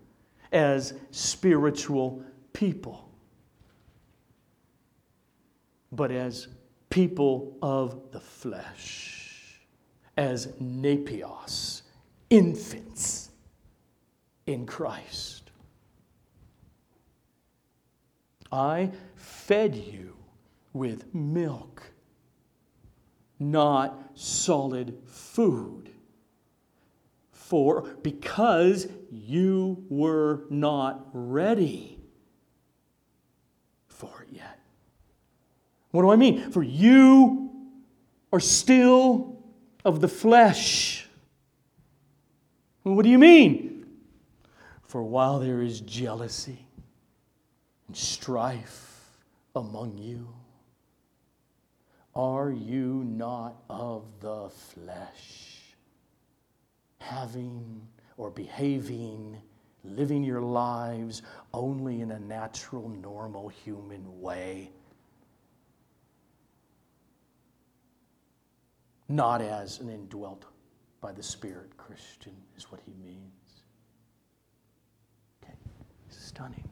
as 0.53 0.94
spiritual 1.11 2.22
people 2.53 3.12
but 5.92 6.11
as 6.11 6.48
people 6.88 7.57
of 7.62 8.11
the 8.11 8.20
flesh, 8.20 9.61
as 10.16 10.48
nepios, 10.61 11.82
infants 12.30 13.30
in 14.46 14.66
Christ. 14.66 15.50
I 18.50 18.90
fed 19.14 19.76
you 19.76 20.16
with 20.72 21.14
milk, 21.14 21.82
not 23.38 24.11
solid 24.14 24.98
food. 25.07 25.90
For 27.53 27.82
because 28.03 28.88
you 29.11 29.84
were 29.90 30.44
not 30.48 31.11
ready 31.12 31.98
for 33.88 34.22
it 34.22 34.34
yet. 34.34 34.59
What 35.90 36.00
do 36.00 36.11
I 36.11 36.16
mean? 36.16 36.50
For 36.50 36.62
you 36.62 37.50
are 38.32 38.40
still 38.40 39.36
of 39.84 40.00
the 40.00 40.09
flesh. 40.09 41.07
What 42.84 43.03
do 43.03 43.11
you 43.11 43.18
mean? 43.18 43.84
For 44.84 45.03
while 45.03 45.38
there 45.38 45.61
is 45.61 45.82
jealousy 45.82 46.66
and 47.86 47.94
strife 47.94 49.11
among 49.55 49.98
you, 49.98 50.26
are 52.14 52.50
you 52.50 53.05
not 53.07 53.62
of 53.68 54.05
the 54.20 54.48
flesh, 54.48 55.51
having 57.03 57.80
or 58.16 58.30
behaving, 58.30 59.36
living 59.84 60.22
your 60.22 60.40
lives 60.40 61.22
only 61.53 62.00
in 62.00 62.12
a 62.12 62.18
natural, 62.18 62.88
normal 62.88 63.48
human 63.48 64.20
way? 64.20 64.70
Not 69.09 69.42
as 69.42 69.80
an 69.80 69.90
indwelt 69.90 70.46
by 71.00 71.12
the 71.12 71.22
Spirit 71.22 71.76
Christian, 71.76 72.32
is 72.57 72.70
what 72.70 72.80
he 72.86 72.92
means. 73.05 73.62
Okay, 75.44 75.55
stunning. 76.09 76.68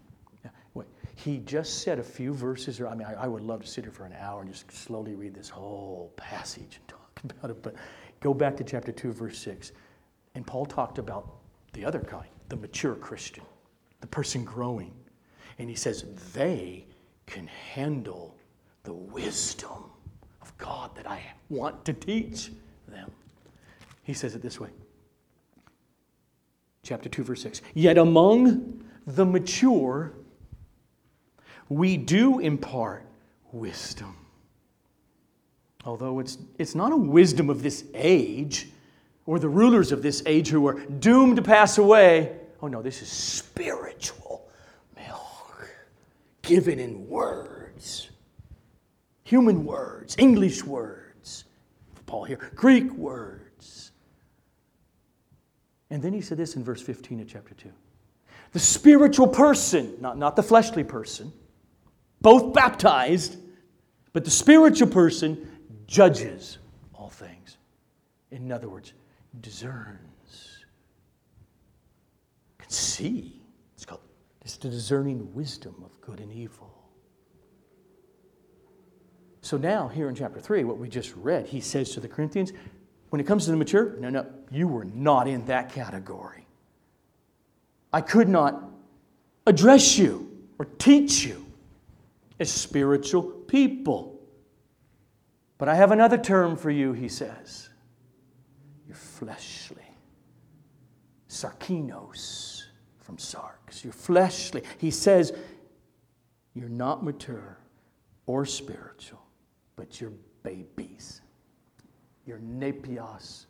he 1.24 1.38
just 1.38 1.82
said 1.82 1.98
a 1.98 2.02
few 2.02 2.32
verses, 2.32 2.80
or 2.80 2.88
I 2.88 2.94
mean, 2.94 3.06
I, 3.06 3.24
I 3.24 3.26
would 3.26 3.42
love 3.42 3.62
to 3.62 3.66
sit 3.66 3.84
here 3.84 3.92
for 3.92 4.06
an 4.06 4.14
hour 4.18 4.40
and 4.40 4.50
just 4.50 4.70
slowly 4.72 5.14
read 5.14 5.34
this 5.34 5.50
whole 5.50 6.12
passage 6.16 6.78
and 6.78 6.88
talk 6.88 7.20
about 7.24 7.50
it, 7.50 7.62
but 7.62 7.74
go 8.20 8.32
back 8.32 8.56
to 8.56 8.64
chapter 8.64 8.92
2, 8.92 9.12
verse 9.12 9.38
6. 9.38 9.72
And 10.34 10.46
Paul 10.46 10.66
talked 10.66 10.98
about 10.98 11.28
the 11.72 11.84
other 11.84 12.00
kind, 12.00 12.28
the 12.48 12.56
mature 12.56 12.94
Christian, 12.94 13.44
the 14.00 14.06
person 14.06 14.44
growing. 14.44 14.92
And 15.58 15.68
he 15.68 15.74
says, 15.74 16.04
they 16.32 16.86
can 17.26 17.46
handle 17.46 18.36
the 18.82 18.92
wisdom 18.92 19.84
of 20.40 20.56
God 20.58 20.94
that 20.96 21.08
I 21.08 21.22
want 21.48 21.84
to 21.84 21.92
teach 21.92 22.50
them. 22.88 23.10
He 24.02 24.14
says 24.14 24.34
it 24.34 24.42
this 24.42 24.58
way 24.58 24.70
chapter 26.82 27.08
2, 27.08 27.22
verse 27.22 27.42
6. 27.42 27.62
Yet 27.74 27.98
among 27.98 28.82
the 29.06 29.24
mature, 29.24 30.12
we 31.68 31.96
do 31.96 32.40
impart 32.40 33.06
wisdom. 33.52 34.16
Although 35.84 36.18
it's, 36.18 36.38
it's 36.58 36.74
not 36.74 36.92
a 36.92 36.96
wisdom 36.96 37.48
of 37.48 37.62
this 37.62 37.84
age 37.94 38.68
or 39.30 39.38
the 39.38 39.48
rulers 39.48 39.92
of 39.92 40.02
this 40.02 40.24
age 40.26 40.48
who 40.48 40.66
are 40.66 40.72
doomed 40.72 41.36
to 41.36 41.42
pass 41.42 41.78
away. 41.78 42.36
Oh 42.60 42.66
no, 42.66 42.82
this 42.82 43.00
is 43.00 43.06
spiritual 43.06 44.50
milk 44.96 45.70
given 46.42 46.80
in 46.80 47.08
words, 47.08 48.10
human 49.22 49.64
words, 49.64 50.16
English 50.18 50.64
words. 50.64 51.44
Paul 52.06 52.24
here, 52.24 52.40
Greek 52.56 52.92
words. 52.94 53.92
And 55.90 56.02
then 56.02 56.12
he 56.12 56.22
said 56.22 56.36
this 56.36 56.56
in 56.56 56.64
verse 56.64 56.82
15 56.82 57.20
of 57.20 57.28
chapter 57.28 57.54
2. 57.54 57.70
The 58.50 58.58
spiritual 58.58 59.28
person, 59.28 59.94
not, 60.00 60.18
not 60.18 60.34
the 60.34 60.42
fleshly 60.42 60.82
person, 60.82 61.32
both 62.20 62.52
baptized, 62.52 63.36
but 64.12 64.24
the 64.24 64.30
spiritual 64.32 64.88
person 64.88 65.48
judges 65.86 66.58
all 66.92 67.10
things. 67.10 67.58
In 68.32 68.50
other 68.50 68.68
words, 68.68 68.92
discerns, 69.40 70.64
can 72.58 72.70
see. 72.70 73.40
It's 73.74 73.84
called 73.84 74.00
it's 74.42 74.56
the 74.56 74.68
discerning 74.68 75.32
wisdom 75.34 75.74
of 75.84 76.00
good 76.00 76.20
and 76.20 76.32
evil. 76.32 76.72
So 79.42 79.56
now, 79.56 79.88
here 79.88 80.08
in 80.08 80.14
chapter 80.14 80.40
3, 80.40 80.64
what 80.64 80.78
we 80.78 80.88
just 80.88 81.14
read, 81.16 81.46
he 81.46 81.60
says 81.60 81.90
to 81.92 82.00
the 82.00 82.08
Corinthians, 82.08 82.52
when 83.08 83.20
it 83.20 83.24
comes 83.24 83.46
to 83.46 83.50
the 83.50 83.56
mature, 83.56 83.96
no, 83.98 84.10
no, 84.10 84.26
you 84.50 84.68
were 84.68 84.84
not 84.84 85.26
in 85.26 85.44
that 85.46 85.72
category. 85.72 86.46
I 87.92 88.00
could 88.00 88.28
not 88.28 88.62
address 89.46 89.98
you 89.98 90.30
or 90.58 90.66
teach 90.66 91.24
you 91.24 91.44
as 92.38 92.50
spiritual 92.50 93.22
people. 93.22 94.20
But 95.58 95.68
I 95.68 95.74
have 95.74 95.90
another 95.90 96.18
term 96.18 96.56
for 96.56 96.70
you, 96.70 96.92
he 96.92 97.08
says. 97.08 97.69
Fleshly. 99.20 99.76
Sarkinos 101.28 102.64
from 102.98 103.16
sarx. 103.16 103.84
You're 103.84 103.92
fleshly. 103.92 104.62
He 104.78 104.90
says, 104.90 105.32
You're 106.54 106.68
not 106.68 107.04
mature 107.04 107.58
or 108.26 108.44
spiritual, 108.44 109.22
but 109.76 110.00
you're 110.00 110.12
babies. 110.42 111.20
You're 112.26 112.40
nepios. 112.40 113.46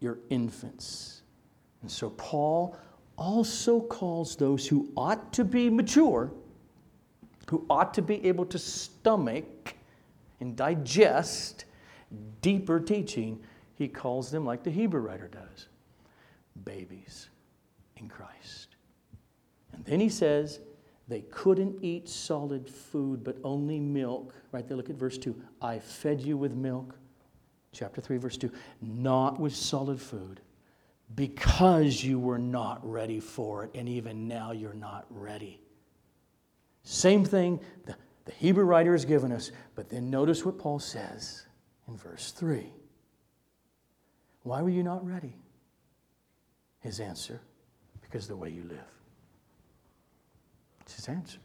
You're 0.00 0.18
infants. 0.28 1.22
And 1.80 1.90
so 1.90 2.10
Paul 2.10 2.76
also 3.16 3.80
calls 3.80 4.36
those 4.36 4.66
who 4.66 4.90
ought 4.96 5.32
to 5.32 5.44
be 5.44 5.70
mature 5.70 6.32
who 7.52 7.66
ought 7.68 7.92
to 7.92 8.00
be 8.00 8.24
able 8.26 8.46
to 8.46 8.58
stomach 8.58 9.74
and 10.40 10.56
digest 10.56 11.66
deeper 12.40 12.80
teaching, 12.80 13.38
he 13.74 13.88
calls 13.88 14.30
them, 14.30 14.44
like 14.44 14.62
the 14.62 14.70
Hebrew 14.70 15.00
writer 15.00 15.28
does, 15.28 15.68
babies 16.64 17.28
in 17.96 18.08
Christ. 18.08 18.76
And 19.72 19.84
then 19.84 20.00
he 20.00 20.08
says, 20.08 20.60
they 21.08 21.22
couldn't 21.22 21.82
eat 21.82 22.08
solid 22.08 22.68
food, 22.68 23.24
but 23.24 23.36
only 23.44 23.80
milk. 23.80 24.34
Right 24.52 24.66
there, 24.66 24.76
look 24.76 24.90
at 24.90 24.96
verse 24.96 25.18
2. 25.18 25.34
I 25.60 25.78
fed 25.78 26.20
you 26.20 26.36
with 26.36 26.54
milk. 26.54 26.96
Chapter 27.72 28.00
3, 28.00 28.18
verse 28.18 28.36
2. 28.36 28.50
Not 28.80 29.40
with 29.40 29.54
solid 29.54 30.00
food, 30.00 30.40
because 31.14 32.04
you 32.04 32.18
were 32.18 32.38
not 32.38 32.80
ready 32.88 33.20
for 33.20 33.64
it, 33.64 33.70
and 33.74 33.88
even 33.88 34.28
now 34.28 34.52
you're 34.52 34.74
not 34.74 35.06
ready. 35.10 35.60
Same 36.84 37.24
thing 37.24 37.60
the, 37.86 37.96
the 38.24 38.32
Hebrew 38.32 38.64
writer 38.64 38.92
has 38.92 39.04
given 39.04 39.32
us, 39.32 39.52
but 39.74 39.88
then 39.88 40.10
notice 40.10 40.44
what 40.44 40.58
Paul 40.58 40.78
says 40.78 41.46
in 41.88 41.96
verse 41.96 42.32
3. 42.32 42.72
Why 44.42 44.62
were 44.62 44.70
you 44.70 44.82
not 44.82 45.06
ready? 45.06 45.36
His 46.80 46.98
answer, 47.00 47.40
because 48.00 48.26
the 48.26 48.36
way 48.36 48.50
you 48.50 48.64
live. 48.64 48.78
It's 50.80 50.96
his 50.96 51.08
answer. 51.08 51.38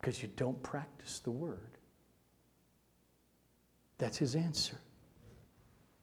Because 0.00 0.22
you 0.22 0.30
don't 0.36 0.62
practice 0.62 1.18
the 1.18 1.30
word. 1.30 1.78
That's 3.98 4.16
his 4.16 4.34
answer. 4.34 4.78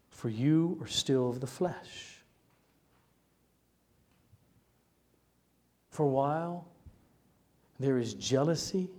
For 0.10 0.30
you 0.30 0.78
are 0.82 0.88
still 0.88 1.30
of 1.30 1.40
the 1.40 1.48
flesh. 1.48 2.22
For 5.90 6.04
a 6.04 6.10
while, 6.10 6.68
there 7.80 7.98
is 7.98 8.14
jealousy 8.14 8.90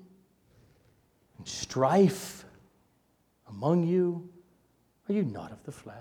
and 1.38 1.46
strife 1.48 2.44
among 3.48 3.84
you. 3.84 4.28
Are 5.08 5.12
you 5.12 5.24
not 5.24 5.52
of 5.52 5.62
the 5.64 5.72
flesh? 5.72 5.96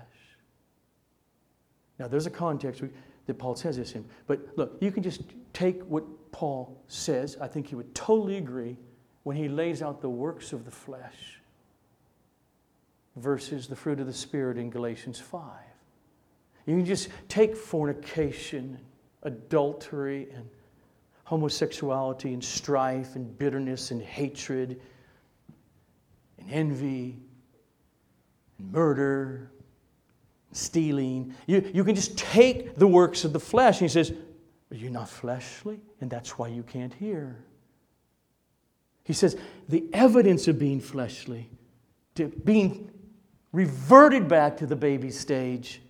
Now, 1.98 2.08
there's 2.08 2.26
a 2.26 2.30
context 2.30 2.82
that 3.26 3.38
Paul 3.38 3.54
says 3.54 3.76
this 3.76 3.92
in, 3.94 4.04
but 4.26 4.40
look, 4.56 4.76
you 4.80 4.90
can 4.90 5.02
just 5.02 5.22
take 5.52 5.80
what 5.82 6.04
Paul 6.32 6.82
says. 6.88 7.36
I 7.40 7.46
think 7.46 7.68
he 7.68 7.74
would 7.74 7.94
totally 7.94 8.38
agree 8.38 8.76
when 9.22 9.36
he 9.36 9.48
lays 9.48 9.82
out 9.82 10.00
the 10.00 10.08
works 10.08 10.52
of 10.52 10.64
the 10.64 10.70
flesh 10.70 11.40
versus 13.16 13.68
the 13.68 13.76
fruit 13.76 14.00
of 14.00 14.06
the 14.06 14.12
Spirit 14.12 14.56
in 14.58 14.70
Galatians 14.70 15.20
5. 15.20 15.42
You 16.66 16.76
can 16.76 16.86
just 16.86 17.08
take 17.28 17.56
fornication, 17.56 18.78
adultery, 19.22 20.28
and 20.34 20.48
homosexuality 21.24 22.32
and 22.32 22.42
strife 22.42 23.16
and 23.16 23.38
bitterness 23.38 23.90
and 23.90 24.02
hatred 24.02 24.80
and 26.38 26.50
envy 26.50 27.18
murder 28.70 29.50
stealing. 30.52 31.34
You, 31.46 31.70
you 31.72 31.84
can 31.84 31.94
just 31.94 32.16
take 32.16 32.76
the 32.76 32.86
works 32.86 33.24
of 33.24 33.32
the 33.32 33.40
flesh. 33.40 33.80
And 33.80 33.88
he 33.88 33.92
says, 33.92 34.12
Are 34.70 34.76
you 34.76 34.90
not 34.90 35.08
fleshly? 35.08 35.80
And 36.00 36.10
that's 36.10 36.38
why 36.38 36.48
you 36.48 36.62
can't 36.62 36.92
hear. 36.94 37.44
He 39.04 39.12
says, 39.12 39.36
The 39.68 39.84
evidence 39.92 40.48
of 40.48 40.58
being 40.58 40.80
fleshly, 40.80 41.50
to 42.14 42.28
being 42.28 42.90
reverted 43.52 44.28
back 44.28 44.56
to 44.58 44.66
the 44.66 44.76
baby 44.76 45.10
stage. 45.10 45.82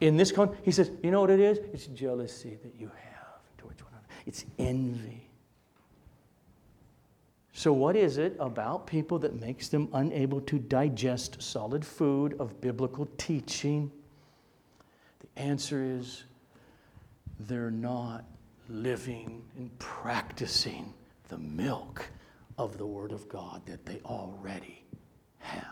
In 0.00 0.16
this 0.16 0.32
con, 0.32 0.56
he 0.62 0.72
says, 0.72 0.90
you 1.02 1.10
know 1.10 1.20
what 1.20 1.30
it 1.30 1.40
is? 1.40 1.58
It's 1.74 1.86
jealousy 1.86 2.58
that 2.62 2.74
you 2.78 2.86
have 2.86 3.58
towards 3.58 3.82
one 3.82 3.92
another. 3.92 4.06
It's 4.26 4.46
envy. 4.58 5.29
So, 7.60 7.74
what 7.74 7.94
is 7.94 8.16
it 8.16 8.34
about 8.40 8.86
people 8.86 9.18
that 9.18 9.38
makes 9.38 9.68
them 9.68 9.90
unable 9.92 10.40
to 10.40 10.58
digest 10.58 11.42
solid 11.42 11.84
food 11.84 12.34
of 12.40 12.58
biblical 12.62 13.06
teaching? 13.18 13.92
The 15.18 15.42
answer 15.42 15.84
is 15.84 16.24
they're 17.38 17.70
not 17.70 18.24
living 18.70 19.42
and 19.58 19.78
practicing 19.78 20.94
the 21.28 21.36
milk 21.36 22.06
of 22.56 22.78
the 22.78 22.86
Word 22.86 23.12
of 23.12 23.28
God 23.28 23.60
that 23.66 23.84
they 23.84 24.00
already 24.06 24.82
have. 25.40 25.66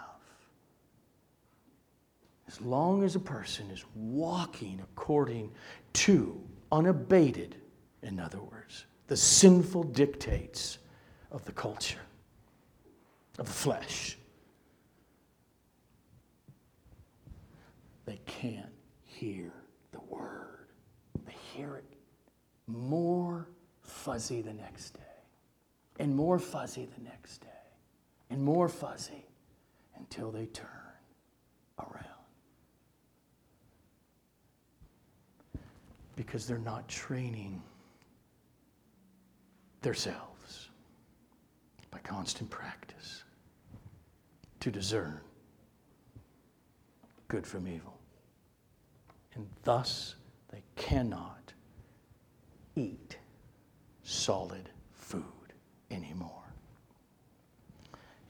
As 2.48 2.60
long 2.60 3.02
as 3.02 3.16
a 3.16 3.20
person 3.20 3.70
is 3.70 3.86
walking 3.94 4.78
according 4.82 5.50
to, 5.94 6.38
unabated, 6.70 7.56
in 8.02 8.20
other 8.20 8.42
words, 8.42 8.84
the 9.06 9.16
sinful 9.16 9.84
dictates 9.84 10.76
of 11.30 11.44
the 11.44 11.52
culture, 11.52 12.00
of 13.38 13.46
the 13.46 13.52
flesh, 13.52 14.18
they 18.06 18.20
can't 18.26 18.72
hear 19.02 19.52
the 19.92 20.00
Word. 20.08 20.68
They 21.26 21.34
hear 21.54 21.76
it 21.76 21.84
more 22.66 23.48
fuzzy 23.82 24.40
the 24.40 24.54
next 24.54 24.94
day, 24.94 25.00
and 25.98 26.14
more 26.14 26.38
fuzzy 26.38 26.88
the 26.96 27.04
next 27.04 27.38
day, 27.38 27.48
and 28.30 28.42
more 28.42 28.68
fuzzy 28.68 29.26
until 29.96 30.30
they 30.30 30.46
turn 30.46 30.68
around. 31.78 32.04
Because 36.16 36.46
they're 36.46 36.58
not 36.58 36.88
training 36.88 37.62
themselves 39.82 40.37
by 41.90 41.98
constant 41.98 42.50
practice 42.50 43.24
to 44.60 44.70
discern 44.70 45.20
good 47.28 47.46
from 47.46 47.68
evil. 47.68 47.98
And 49.34 49.46
thus 49.62 50.16
they 50.50 50.62
cannot 50.76 51.52
eat 52.74 53.18
solid 54.02 54.70
food 54.92 55.22
anymore. 55.90 56.42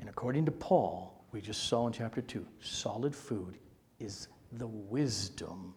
And 0.00 0.08
according 0.08 0.44
to 0.46 0.52
Paul, 0.52 1.24
we 1.32 1.40
just 1.40 1.68
saw 1.68 1.86
in 1.86 1.92
chapter 1.92 2.20
2, 2.20 2.46
solid 2.60 3.14
food 3.14 3.58
is 4.00 4.28
the 4.52 4.66
wisdom, 4.66 5.74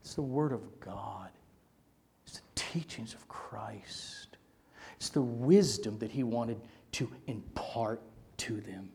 it's 0.00 0.14
the 0.14 0.22
Word 0.22 0.52
of 0.52 0.80
God, 0.80 1.30
it's 2.26 2.38
the 2.38 2.46
teachings 2.54 3.14
of 3.14 3.26
Christ, 3.28 4.36
it's 4.96 5.10
the 5.10 5.22
wisdom 5.22 5.98
that 5.98 6.10
He 6.10 6.22
wanted 6.22 6.60
to 6.92 7.10
impart 7.26 8.02
to 8.38 8.60
them. 8.60 8.90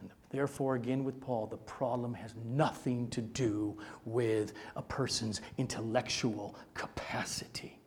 And 0.00 0.10
therefore, 0.30 0.74
again, 0.74 1.04
with 1.04 1.20
Paul, 1.20 1.46
the 1.46 1.56
problem 1.56 2.14
has 2.14 2.34
nothing 2.44 3.08
to 3.10 3.20
do 3.20 3.76
with 4.04 4.52
a 4.76 4.82
person's 4.82 5.40
intellectual 5.58 6.56
capacity. 6.74 7.78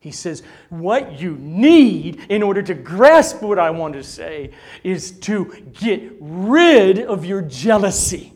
He 0.00 0.10
says, 0.10 0.42
What 0.70 1.20
you 1.20 1.36
need 1.36 2.26
in 2.30 2.42
order 2.42 2.62
to 2.62 2.74
grasp 2.74 3.42
what 3.42 3.58
I 3.58 3.70
want 3.70 3.94
to 3.94 4.02
say 4.02 4.50
is 4.82 5.12
to 5.20 5.54
get 5.74 6.16
rid 6.20 7.00
of 7.00 7.26
your 7.26 7.42
jealousy. 7.42 8.32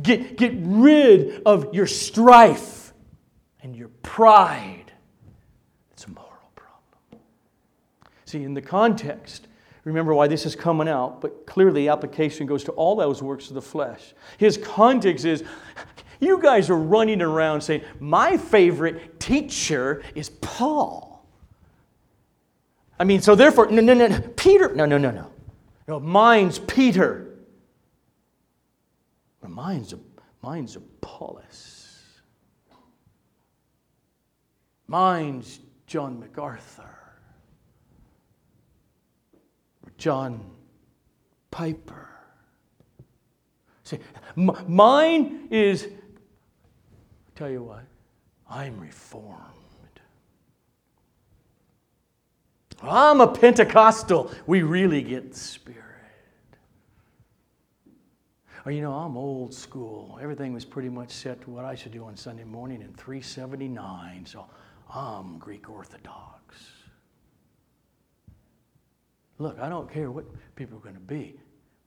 Get, 0.00 0.38
get 0.38 0.54
rid 0.56 1.42
of 1.44 1.74
your 1.74 1.86
strife 1.86 2.94
and 3.62 3.76
your 3.76 3.88
pride. 4.02 4.92
It's 5.92 6.06
a 6.06 6.10
moral 6.10 6.50
problem. 6.54 7.20
See, 8.30 8.44
in 8.44 8.54
the 8.54 8.62
context, 8.62 9.48
remember 9.82 10.14
why 10.14 10.28
this 10.28 10.46
is 10.46 10.54
coming 10.54 10.86
out, 10.86 11.20
but 11.20 11.46
clearly 11.46 11.88
application 11.88 12.46
goes 12.46 12.62
to 12.62 12.72
all 12.72 12.94
those 12.94 13.20
works 13.20 13.48
of 13.48 13.54
the 13.54 13.62
flesh. 13.62 14.14
His 14.38 14.56
context 14.56 15.24
is 15.24 15.42
you 16.20 16.40
guys 16.40 16.70
are 16.70 16.76
running 16.76 17.22
around 17.22 17.60
saying, 17.60 17.82
My 17.98 18.36
favorite 18.36 19.18
teacher 19.18 20.04
is 20.14 20.30
Paul. 20.30 21.26
I 23.00 23.02
mean, 23.04 23.20
so 23.20 23.34
therefore, 23.34 23.68
no, 23.68 23.82
no, 23.82 23.94
no, 23.94 24.20
Peter, 24.36 24.72
no, 24.76 24.86
no, 24.86 24.96
no, 24.96 25.10
no. 25.10 25.32
No, 25.88 25.98
mine's 25.98 26.60
Peter. 26.60 27.36
Mine's, 29.42 29.92
mine's 30.40 30.76
Apollos. 30.76 31.96
Mine's 34.86 35.58
John 35.88 36.20
MacArthur. 36.20 37.00
Or 39.84 39.89
John 40.00 40.40
Piper. 41.50 42.08
See, 43.84 43.98
mine 44.34 45.46
is, 45.50 45.88
tell 47.34 47.50
you 47.50 47.62
what, 47.62 47.84
I'm 48.48 48.80
reformed. 48.80 49.36
I'm 52.82 53.20
a 53.20 53.28
Pentecostal. 53.28 54.32
We 54.46 54.62
really 54.62 55.02
get 55.02 55.32
the 55.32 55.38
Spirit. 55.38 55.76
Or, 58.64 58.72
you 58.72 58.80
know, 58.80 58.94
I'm 58.94 59.18
old 59.18 59.52
school. 59.52 60.18
Everything 60.22 60.54
was 60.54 60.64
pretty 60.64 60.88
much 60.88 61.10
set 61.10 61.42
to 61.42 61.50
what 61.50 61.66
I 61.66 61.74
should 61.74 61.92
do 61.92 62.04
on 62.04 62.16
Sunday 62.16 62.44
morning 62.44 62.80
in 62.80 62.94
379, 62.94 64.24
so 64.24 64.46
I'm 64.94 65.36
Greek 65.36 65.68
Orthodox. 65.68 66.39
Look, 69.40 69.58
I 69.58 69.70
don't 69.70 69.90
care 69.90 70.10
what 70.10 70.26
people 70.54 70.76
are 70.76 70.82
going 70.82 70.94
to 70.94 71.00
be, 71.00 71.40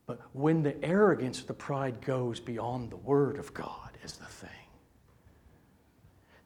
but 0.08 0.20
when 0.34 0.64
the 0.64 0.84
arrogance, 0.84 1.44
the 1.44 1.54
pride 1.54 2.02
goes 2.02 2.40
beyond 2.40 2.90
the 2.90 2.98
Word 2.98 3.38
of 3.38 3.54
God 3.54 3.92
is 4.04 4.14
the 4.14 4.26
thing. 4.26 4.50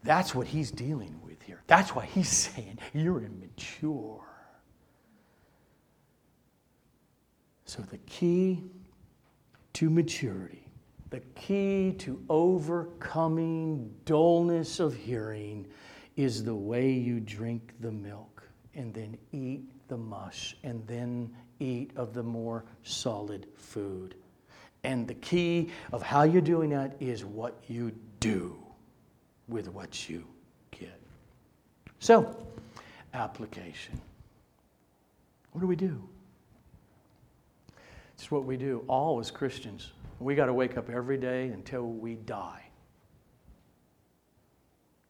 That's 0.04 0.36
what 0.36 0.48
he's 0.48 0.70
dealing 0.70 1.18
with 1.24 1.42
here. 1.42 1.64
That's 1.66 1.96
why 1.96 2.06
he's 2.06 2.30
saying 2.54 2.80
you're 2.94 3.24
immature. 3.24 4.26
So 7.64 7.82
the 7.84 8.00
key 8.00 8.64
to 9.74 9.90
maturity, 9.90 10.70
the 11.10 11.22
key 11.36 11.94
to 12.00 12.22
overcoming 12.30 13.94
dullness 14.04 14.82
of 14.82 14.94
hearing 14.94 15.68
is 16.18 16.44
the 16.44 16.56
way 16.56 16.92
you 16.92 17.22
drink 17.22 17.76
the 17.80 17.92
milk 17.92 18.44
and 18.76 18.94
then 18.94 19.18
eat 19.32 19.70
the 19.88 19.98
mush 19.98 20.56
and 20.64 20.86
then 20.88 21.30
eat 21.60 21.92
of 21.96 22.14
the 22.14 22.24
more 22.24 22.66
solid 22.84 23.48
food. 23.56 24.16
And 24.84 25.08
the 25.08 25.16
key 25.16 25.70
of 25.92 26.02
how 26.02 26.24
you're 26.24 26.42
doing 26.42 26.70
that 26.70 26.96
is 27.00 27.26
what 27.26 27.56
you 27.68 27.92
do 28.20 28.58
with 29.48 29.70
what 29.70 30.10
you 30.10 30.26
get. 30.72 31.00
So, 32.00 32.48
application. 33.14 34.00
What 35.52 35.62
do 35.62 35.68
we 35.68 35.76
do? 35.76 36.08
It's 38.14 38.32
what 38.32 38.46
we 38.46 38.58
do, 38.58 38.84
all 38.88 39.20
as 39.20 39.32
Christians. 39.32 39.92
We 40.20 40.36
got 40.36 40.48
to 40.48 40.54
wake 40.54 40.78
up 40.78 40.90
every 40.90 41.18
day 41.18 41.48
until 41.50 41.84
we 41.84 42.16
die. 42.16 42.64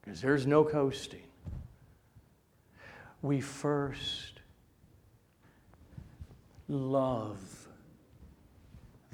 Because 0.01 0.21
there's 0.21 0.45
no 0.45 0.63
coasting. 0.63 1.23
We 3.21 3.41
first 3.41 4.37
love 6.68 7.68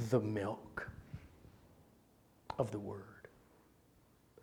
the 0.09 0.19
milk 0.19 0.89
of 2.57 2.71
the 2.71 2.79
Word. 2.79 2.99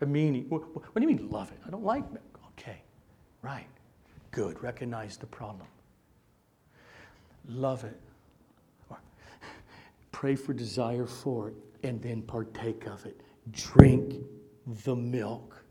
I 0.02 0.04
mean, 0.04 0.46
what, 0.48 0.74
what 0.74 0.94
do 0.94 1.00
you 1.02 1.08
mean 1.08 1.28
love 1.30 1.50
it? 1.52 1.58
I 1.66 1.70
don't 1.70 1.84
like 1.84 2.10
milk. 2.12 2.40
Okay, 2.58 2.82
right. 3.42 3.66
Good. 4.30 4.62
Recognize 4.62 5.16
the 5.16 5.26
problem. 5.26 5.66
Love 7.48 7.84
it 7.84 8.00
pray 10.12 10.36
for 10.36 10.52
desire 10.52 11.06
for 11.06 11.48
it, 11.48 11.54
and 11.82 12.00
then 12.02 12.22
partake 12.22 12.86
of 12.86 13.04
it. 13.06 13.20
Drink 13.52 14.16
the 14.84 14.94
milk. 14.94 15.64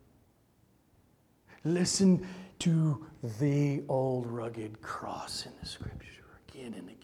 Listen 1.64 2.26
to 2.60 3.06
the 3.40 3.84
old 3.88 4.26
rugged 4.28 4.82
cross 4.82 5.46
in 5.46 5.52
the 5.62 5.66
scripture 5.68 6.24
again 6.50 6.74
and 6.74 6.90
again. 6.90 6.99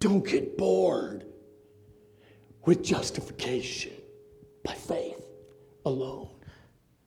Don't 0.00 0.26
get 0.26 0.58
bored 0.58 1.24
with 2.64 2.82
justification 2.82 3.92
by 4.64 4.72
faith 4.74 5.24
alone 5.84 6.30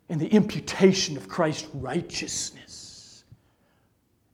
and 0.10 0.22
the 0.22 0.28
imputation 0.28 1.18
of 1.18 1.28
Christ's 1.28 1.68
righteousness 1.74 3.24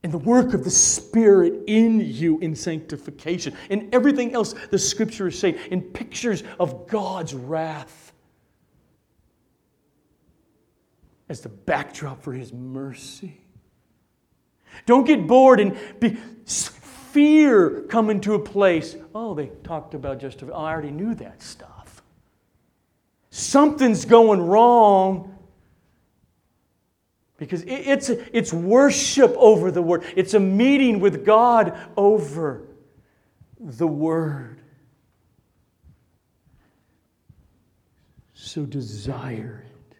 and 0.02 0.12
the 0.12 0.18
work 0.18 0.54
of 0.54 0.64
the 0.64 0.70
Spirit 0.70 1.62
in 1.66 2.00
you 2.00 2.38
in 2.40 2.54
sanctification, 2.54 3.54
and 3.68 3.94
everything 3.94 4.34
else 4.34 4.54
the 4.70 4.78
Scripture 4.78 5.28
is 5.28 5.38
saying, 5.38 5.58
in 5.70 5.82
pictures 5.82 6.42
of 6.58 6.86
God's 6.86 7.34
wrath 7.34 8.12
as 11.28 11.42
the 11.42 11.48
backdrop 11.48 12.22
for 12.22 12.32
His 12.32 12.52
mercy. 12.52 13.40
Don't 14.86 15.06
get 15.06 15.26
bored 15.26 15.60
and 15.60 15.76
be, 16.00 16.16
fear 17.12 17.82
come 17.88 18.10
into 18.10 18.34
a 18.34 18.38
place. 18.38 18.96
Oh, 19.14 19.34
they 19.34 19.50
talked 19.64 19.94
about 19.94 20.18
justification. 20.20 20.54
Oh, 20.54 20.64
I 20.64 20.72
already 20.72 20.90
knew 20.90 21.14
that 21.16 21.42
stuff. 21.42 22.02
Something's 23.30 24.04
going 24.04 24.40
wrong 24.40 25.38
because 27.40 27.64
it's, 27.66 28.10
it's 28.10 28.52
worship 28.52 29.34
over 29.38 29.70
the 29.70 29.80
Word, 29.80 30.04
it's 30.14 30.34
a 30.34 30.40
meeting 30.40 31.00
with 31.00 31.24
God 31.24 31.76
over 31.96 32.68
the 33.58 33.86
Word. 33.86 34.60
So 38.34 38.66
desire 38.66 39.64
it, 39.66 39.96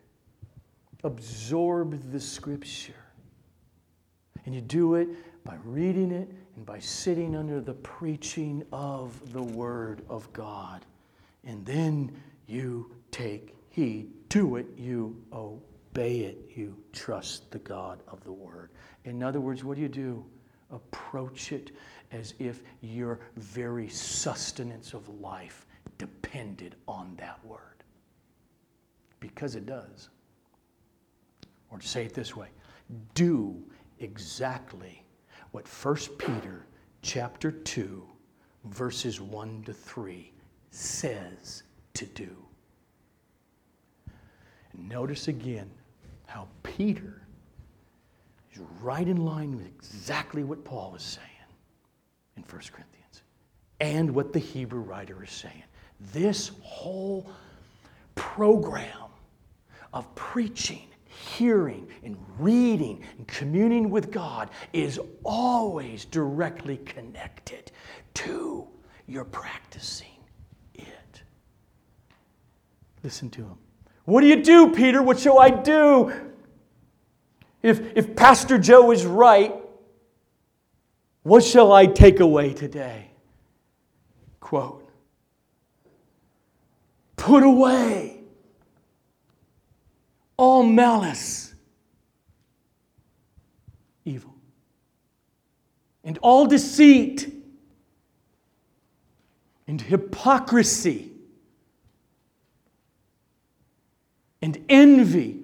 absorb 1.03 2.13
the 2.13 2.21
Scripture. 2.21 2.93
And 4.45 4.55
you 4.55 4.61
do 4.61 4.97
it 4.97 5.09
by 5.45 5.57
reading 5.65 6.11
it 6.11 6.29
and 6.61 6.67
by 6.67 6.79
sitting 6.79 7.35
under 7.35 7.59
the 7.59 7.73
preaching 7.73 8.63
of 8.71 9.33
the 9.33 9.43
Word 9.43 10.03
of 10.11 10.31
God. 10.35 10.85
And 11.47 11.65
then 11.65 12.13
you 12.47 12.93
take 13.11 13.55
heed 13.71 14.11
to 14.29 14.57
it, 14.57 14.67
you 14.77 15.17
obey 15.33 16.19
it, 16.19 16.51
you 16.55 16.77
trust 16.93 17.51
the 17.51 17.61
God 17.61 18.03
of 18.09 18.23
the 18.25 18.33
Word. 18.33 18.69
In 19.07 19.23
other 19.23 19.41
words, 19.41 19.65
what 19.65 19.77
do 19.77 19.81
you 19.81 19.89
do? 19.89 20.23
Approach 20.71 21.53
it 21.53 21.71
as 22.13 22.35
if 22.39 22.61
your 22.83 23.21
very 23.37 23.89
sustenance 23.89 24.93
of 24.93 25.09
life 25.19 25.67
depended 25.97 26.75
on 26.87 27.15
that 27.17 27.43
Word. 27.43 27.85
Because 29.19 29.57
it 29.57 29.65
does. 29.65 30.11
Or 31.71 31.79
to 31.79 31.89
say 31.89 32.05
it 32.05 32.13
this 32.13 32.37
way, 32.37 32.49
do 33.15 33.57
exactly 33.99 35.07
what 35.53 35.67
1 35.67 35.97
Peter 36.19 36.67
chapter 37.03 37.51
2 37.51 38.07
verses 38.65 39.21
1 39.21 39.63
to 39.65 39.73
3 39.73 40.33
says 40.71 41.63
to 41.95 42.07
do. 42.07 42.31
notice 44.75 45.29
again 45.29 45.71
how 46.27 46.47
Peter 46.63 47.23
is 48.53 48.61
right 48.81 49.09
in 49.09 49.25
line 49.25 49.57
with 49.57 49.67
exactly 49.67 50.45
what 50.45 50.65
Paul 50.65 50.93
was 50.93 51.03
saying 51.03 51.27
in 52.37 52.43
1 52.43 52.49
Corinthians 52.51 53.23
and 53.81 54.11
what 54.15 54.33
the 54.33 54.39
Hebrew 54.39 54.81
writer 54.81 55.23
is 55.25 55.31
saying. 55.31 55.65
This 56.13 56.53
whole 56.63 57.31
program 58.15 59.11
of 59.93 60.13
preaching, 60.15 60.87
hearing, 61.21 61.87
and 62.03 62.17
reading 62.39 63.03
and 63.19 63.27
communing 63.27 63.91
with 63.91 64.11
God 64.11 64.51
is 64.73 64.99
always 65.23 66.05
directly 66.07 66.79
connected 66.79 67.71
to 68.15 68.67
your 69.07 69.25
practicing 69.25 70.07
it. 70.75 71.23
Listen 73.03 73.31
to 73.31 73.43
him. 73.43 73.59
What 74.05 74.23
do 74.23 74.27
you 74.27 74.43
do, 74.43 74.73
Peter? 74.73 75.03
What 75.03 75.19
shall 75.21 75.39
I 75.39 75.51
do? 75.51 76.13
If, 77.63 77.97
if 77.97 78.17
Pastor 78.17 78.59
Joe 78.59 78.91
is 78.91 79.05
right, 79.05 79.55
what 81.23 81.45
shall 81.45 81.73
I 81.73 81.87
take 81.87 82.21
away 82.21 82.55
today? 82.55 83.11
Quote 84.41 84.89
Put 87.17 87.43
away 87.43 88.20
all 90.41 90.63
malice, 90.63 91.55
evil, 94.07 94.35
and 96.03 96.19
all 96.23 96.47
deceit, 96.47 97.31
and 99.67 99.83
hypocrisy 99.83 101.13
and 104.41 104.65
envy 104.71 105.43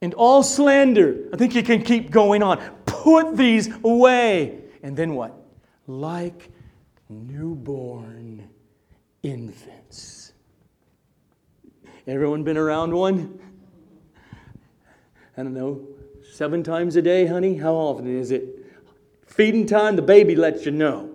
and 0.00 0.14
all 0.14 0.42
slander. 0.42 1.28
I 1.30 1.36
think 1.36 1.54
you 1.54 1.62
can 1.62 1.82
keep 1.82 2.10
going 2.10 2.42
on. 2.42 2.56
Put 2.86 3.36
these 3.36 3.68
away. 3.84 4.58
And 4.82 4.96
then 4.96 5.14
what? 5.14 5.34
Like 5.86 6.48
newborn 7.10 8.48
infants. 9.22 10.23
Everyone 12.06 12.44
been 12.44 12.56
around 12.56 12.94
one? 12.94 13.38
I 15.36 15.42
don't 15.42 15.54
know, 15.54 15.86
seven 16.32 16.62
times 16.62 16.96
a 16.96 17.02
day, 17.02 17.26
honey? 17.26 17.56
How 17.56 17.74
often 17.74 18.06
is 18.06 18.30
it? 18.30 18.66
Feeding 19.26 19.66
time, 19.66 19.96
the 19.96 20.02
baby 20.02 20.36
lets 20.36 20.64
you 20.64 20.70
know. 20.70 21.10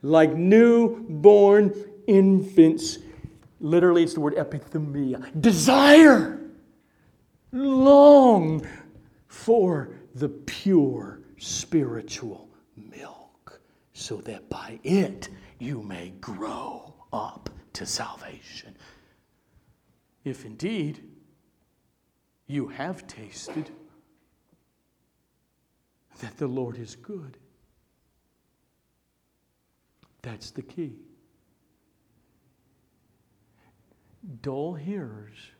Like 0.00 0.32
newborn 0.32 1.74
infants 2.06 2.98
Literally, 3.60 4.04
it's 4.04 4.14
the 4.14 4.20
word 4.20 4.36
epithumia. 4.36 5.40
Desire, 5.40 6.40
long 7.52 8.66
for 9.26 9.90
the 10.14 10.28
pure 10.28 11.20
spiritual 11.38 12.48
milk, 12.76 13.60
so 13.92 14.18
that 14.18 14.48
by 14.48 14.78
it 14.84 15.28
you 15.58 15.82
may 15.82 16.10
grow 16.20 16.94
up 17.12 17.50
to 17.72 17.84
salvation. 17.84 18.76
If 20.28 20.44
indeed 20.44 21.02
you 22.46 22.68
have 22.68 23.06
tasted 23.06 23.70
that 26.20 26.36
the 26.36 26.46
Lord 26.46 26.76
is 26.76 26.96
good. 26.96 27.38
That's 30.20 30.50
the 30.50 30.60
key. 30.60 30.96
dull 34.42 34.74
hearers 34.74 35.52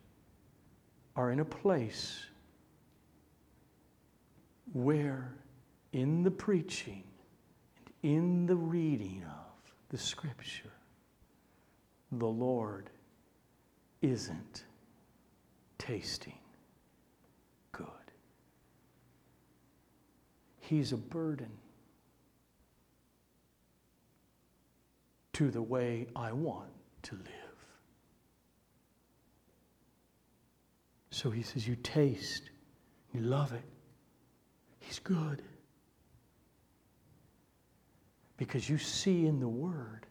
are 1.17 1.31
in 1.31 1.41
a 1.41 1.45
place 1.45 2.27
where, 4.75 5.35
in 5.93 6.23
the 6.23 6.31
preaching 6.31 7.05
and 8.03 8.19
in 8.19 8.47
the 8.47 8.57
reading 8.57 9.25
of 9.25 9.73
the 9.89 9.97
Scripture, 9.97 10.75
the 12.13 12.27
Lord 12.27 12.91
isn't 14.03 14.65
tasting 15.79 16.39
good. 17.73 17.87
He's 20.61 20.93
a 20.93 20.97
burden 20.97 21.51
to 25.35 25.51
the 25.51 25.63
way 25.63 26.07
I 26.17 26.33
want 26.33 26.71
to 27.03 27.15
live. 27.15 27.25
So 31.11 31.31
he 31.31 31.43
says, 31.43 31.67
You 31.67 31.77
taste, 31.77 32.51
you 33.13 33.21
love 33.21 33.53
it. 33.53 33.65
He's 34.81 34.99
good. 34.99 35.43
Because 38.37 38.69
you 38.69 38.79
see 38.79 39.27
in 39.27 39.41
the 39.41 39.49
Word, 39.49 40.07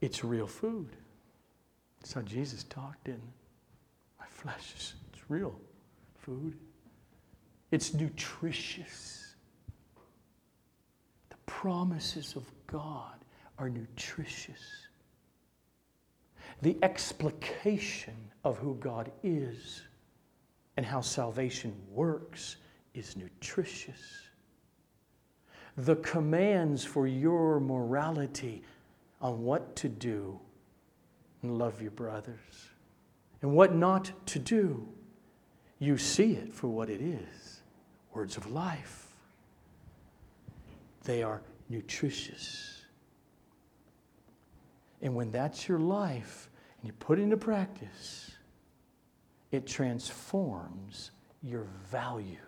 it's 0.00 0.22
real 0.22 0.46
food. 0.46 0.96
That's 2.02 2.12
how 2.12 2.22
Jesus 2.22 2.64
talked, 2.64 3.08
it? 3.08 3.20
My 4.18 4.26
flesh 4.26 4.74
is 4.76 4.94
it's 5.12 5.22
real 5.30 5.54
food. 6.18 6.58
It's 7.70 7.94
nutritious. 7.94 9.34
The 11.30 11.36
promises 11.46 12.34
of 12.36 12.44
God 12.66 13.14
are 13.58 13.70
nutritious 13.70 14.82
the 16.62 16.78
explication 16.82 18.14
of 18.44 18.56
who 18.56 18.76
God 18.76 19.10
is 19.22 19.82
and 20.76 20.86
how 20.86 21.00
salvation 21.00 21.74
works 21.90 22.56
is 22.94 23.16
nutritious. 23.16 24.28
The 25.76 25.96
commands 25.96 26.84
for 26.84 27.06
your 27.06 27.58
morality 27.58 28.62
on 29.20 29.42
what 29.42 29.74
to 29.76 29.88
do 29.88 30.38
and 31.42 31.58
love 31.58 31.82
your 31.82 31.90
brothers 31.90 32.70
and 33.42 33.52
what 33.52 33.74
not 33.74 34.12
to 34.26 34.38
do, 34.38 34.88
you 35.78 35.98
see 35.98 36.32
it 36.34 36.52
for 36.52 36.68
what 36.68 36.88
it 36.88 37.00
is 37.00 37.60
words 38.14 38.36
of 38.36 38.50
life. 38.50 39.06
They 41.04 41.22
are 41.22 41.42
nutritious. 41.68 42.82
And 45.00 45.14
when 45.16 45.32
that's 45.32 45.68
your 45.68 45.80
life, 45.80 46.48
and 46.78 46.86
you 46.86 46.92
put 46.94 47.18
it 47.18 47.22
into 47.22 47.36
practice, 47.36 48.30
it 49.50 49.66
transforms 49.66 51.10
your 51.42 51.66
values. 51.90 52.38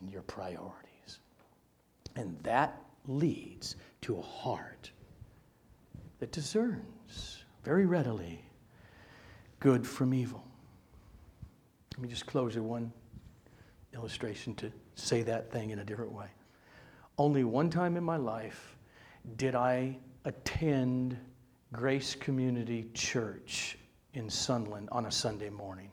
and 0.00 0.10
your 0.10 0.22
priorities. 0.22 1.18
And 2.16 2.38
that 2.42 2.82
leads 3.06 3.76
to 4.02 4.18
a 4.18 4.22
heart 4.22 4.90
that 6.20 6.32
discerns 6.32 6.84
very 7.64 7.86
readily 7.86 8.44
good 9.60 9.86
from 9.86 10.14
evil. 10.14 10.44
Let 11.96 12.02
me 12.02 12.08
just 12.08 12.26
close 12.26 12.54
with 12.54 12.64
one 12.64 12.92
illustration 13.92 14.54
to 14.56 14.72
say 14.94 15.22
that 15.22 15.50
thing 15.50 15.70
in 15.70 15.80
a 15.80 15.84
different 15.84 16.12
way. 16.12 16.28
Only 17.18 17.44
one 17.44 17.70
time 17.70 17.96
in 17.96 18.04
my 18.04 18.16
life 18.16 18.76
did 19.36 19.54
I 19.54 19.98
attend 20.24 21.18
Grace 21.72 22.14
Community 22.14 22.88
Church 22.94 23.76
in 24.14 24.30
Sunland 24.30 24.88
on 24.92 25.06
a 25.06 25.10
Sunday 25.10 25.50
morning. 25.50 25.90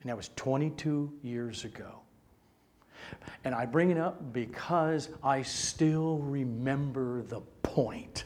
And 0.00 0.10
that 0.10 0.16
was 0.16 0.30
22 0.36 1.12
years 1.22 1.64
ago. 1.64 2.00
And 3.44 3.54
I 3.54 3.66
bring 3.66 3.90
it 3.90 3.98
up 3.98 4.32
because 4.32 5.08
I 5.22 5.42
still 5.42 6.18
remember 6.18 7.22
the 7.22 7.40
point 7.62 8.24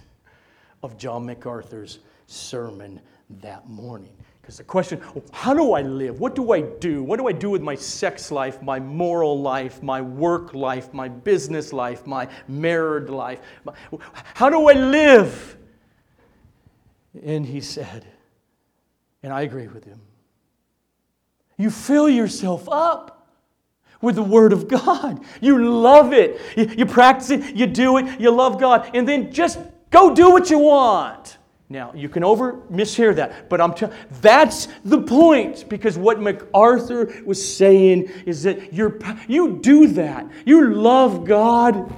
of 0.83 0.97
John 0.97 1.27
MacArthur's 1.27 1.99
sermon 2.27 3.01
that 3.41 3.69
morning. 3.69 4.15
Because 4.41 4.57
the 4.57 4.65
question, 4.65 5.01
how 5.31 5.53
do 5.53 5.73
I 5.75 5.83
live? 5.83 6.21
What 6.21 6.35
do 6.35 6.53
I 6.53 6.63
do? 6.63 7.03
What 7.03 7.19
do 7.19 7.29
I 7.29 7.33
do 7.33 7.51
with 7.51 7.61
my 7.61 7.75
sex 7.75 8.31
life, 8.31 8.63
my 8.63 8.81
moral 8.81 9.39
life, 9.41 9.83
my 9.83 10.01
work 10.01 10.55
life, 10.55 10.95
my 10.95 11.07
business 11.07 11.73
life, 11.73 12.07
my 12.07 12.29
married 12.49 13.11
life? 13.11 13.41
How 14.35 14.49
do 14.49 14.69
I 14.69 14.73
live? 14.73 15.59
And 17.23 17.45
he 17.45 17.61
said, 17.61 18.07
and 19.23 19.33
I 19.33 19.43
agree 19.43 19.67
with 19.67 19.85
him, 19.85 20.01
you 21.59 21.71
fill 21.71 22.09
yourself 22.09 22.69
up 22.71 23.29
with 24.01 24.15
the 24.15 24.23
Word 24.23 24.53
of 24.53 24.69
God. 24.69 25.23
You 25.41 25.71
love 25.71 26.13
it. 26.13 26.41
You, 26.57 26.67
you, 26.79 26.87
practice 26.87 27.31
it, 27.31 27.55
you 27.55 27.67
do 27.67 27.99
it, 27.99 28.21
you 28.21 28.31
love 28.31 28.59
God, 28.61 28.91
and 28.95 29.07
then 29.07 29.33
just 29.33 29.59
go 29.91 30.15
do 30.15 30.31
what 30.31 30.51
you 30.51 30.59
want. 30.59 31.39
Now, 31.71 31.93
you 31.95 32.09
can 32.09 32.25
over 32.25 32.55
mishear 32.73 33.15
that, 33.17 33.51
but 33.51 33.61
I'm 33.61 33.75
telling 33.75 33.95
that's 34.23 34.69
the 34.85 35.03
point 35.03 35.69
because 35.69 35.99
what 35.99 36.19
MacArthur 36.19 37.23
was 37.27 37.57
saying 37.57 38.11
is 38.25 38.43
that 38.45 38.73
you 38.73 38.99
you 39.29 39.59
do 39.59 39.89
that. 39.89 40.27
You 40.47 40.73
love 40.73 41.27
God. 41.27 41.93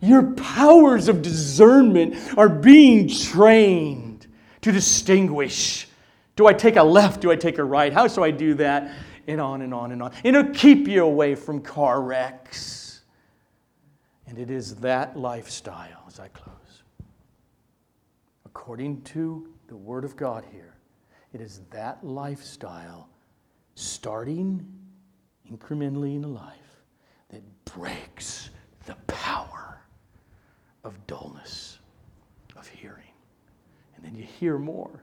Your 0.00 0.22
powers 0.32 1.08
of 1.08 1.20
discernment 1.20 2.16
are 2.38 2.48
being 2.48 3.08
trained 3.08 4.26
to 4.62 4.72
distinguish. 4.72 5.88
Do 6.34 6.46
I 6.46 6.54
take 6.54 6.76
a 6.76 6.82
left? 6.82 7.20
Do 7.20 7.30
I 7.30 7.36
take 7.36 7.58
a 7.58 7.64
right? 7.64 7.92
How 7.92 8.06
do 8.06 8.22
I 8.22 8.30
do 8.30 8.54
that? 8.54 8.92
And 9.26 9.40
on 9.40 9.60
and 9.60 9.74
on 9.74 9.92
and 9.92 10.02
on. 10.02 10.12
It'll 10.22 10.50
keep 10.50 10.88
you 10.88 11.04
away 11.04 11.34
from 11.34 11.60
car 11.60 12.00
wrecks. 12.00 13.02
And 14.26 14.38
it 14.38 14.50
is 14.50 14.76
that 14.76 15.18
lifestyle, 15.18 16.04
as 16.06 16.18
I 16.18 16.28
close 16.28 16.56
according 18.56 19.02
to 19.02 19.46
the 19.68 19.76
Word 19.76 20.02
of 20.02 20.16
God 20.16 20.42
here, 20.50 20.74
it 21.34 21.42
is 21.42 21.60
that 21.70 22.02
lifestyle 22.02 23.06
starting 23.74 24.66
incrementally 25.52 26.16
in 26.16 26.24
a 26.24 26.28
life 26.28 26.80
that 27.28 27.42
breaks 27.66 28.48
the 28.86 28.94
power 29.08 29.78
of 30.84 31.06
dullness 31.06 31.78
of 32.56 32.66
hearing. 32.66 33.12
And 33.94 34.04
then 34.04 34.14
you 34.14 34.24
hear 34.24 34.58
more. 34.58 35.02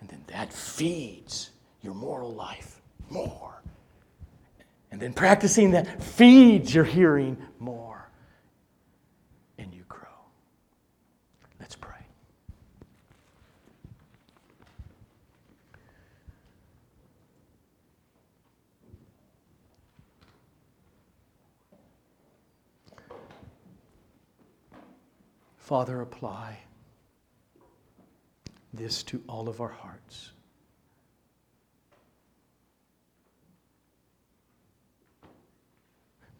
And 0.00 0.08
then 0.10 0.22
that 0.26 0.52
feeds 0.52 1.50
your 1.82 1.94
moral 1.94 2.34
life 2.34 2.82
more. 3.08 3.62
And 4.92 5.00
then 5.00 5.14
practicing 5.14 5.70
that 5.70 6.02
feeds 6.02 6.74
your 6.74 6.84
hearing 6.84 7.38
more. 7.58 7.99
Father, 25.70 26.00
apply 26.00 26.58
this 28.74 29.04
to 29.04 29.22
all 29.28 29.48
of 29.48 29.60
our 29.60 29.68
hearts. 29.68 30.32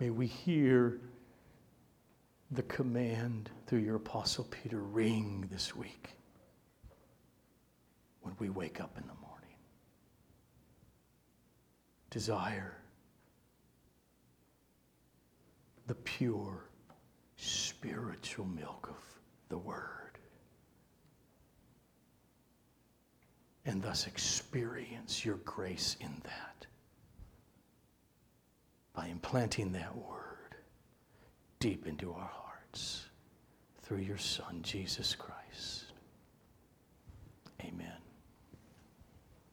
May 0.01 0.11
we 0.11 0.27
hear 0.27 0.99
the 2.51 2.65
command 2.65 3.51
through 3.69 3.79
your 3.79 3.95
Apostle 3.95 4.49
Peter 4.51 4.81
ring 4.81 5.49
this 5.49 5.77
week 5.77 6.11
when 8.23 8.35
we 8.41 8.51
wake 8.51 8.81
up 8.81 8.99
in 8.99 9.07
the 9.07 9.15
morning. 9.15 9.55
Desire 12.11 12.75
the 15.87 15.95
pure 15.95 16.65
spiritual 17.37 18.47
milk 18.47 18.89
of 18.91 19.10
the 19.51 19.59
Word. 19.59 20.19
And 23.67 23.83
thus 23.83 24.07
experience 24.07 25.23
your 25.25 25.37
grace 25.45 25.97
in 26.01 26.15
that 26.25 26.67
by 28.95 29.09
implanting 29.09 29.73
that 29.73 29.95
Word 29.95 30.57
deep 31.59 31.87
into 31.87 32.13
our 32.13 32.31
hearts 32.33 33.05
through 33.83 33.99
your 33.99 34.19
Son, 34.19 34.61
Jesus 34.63 35.15
Christ. 35.15 35.93
Amen. 37.63 38.00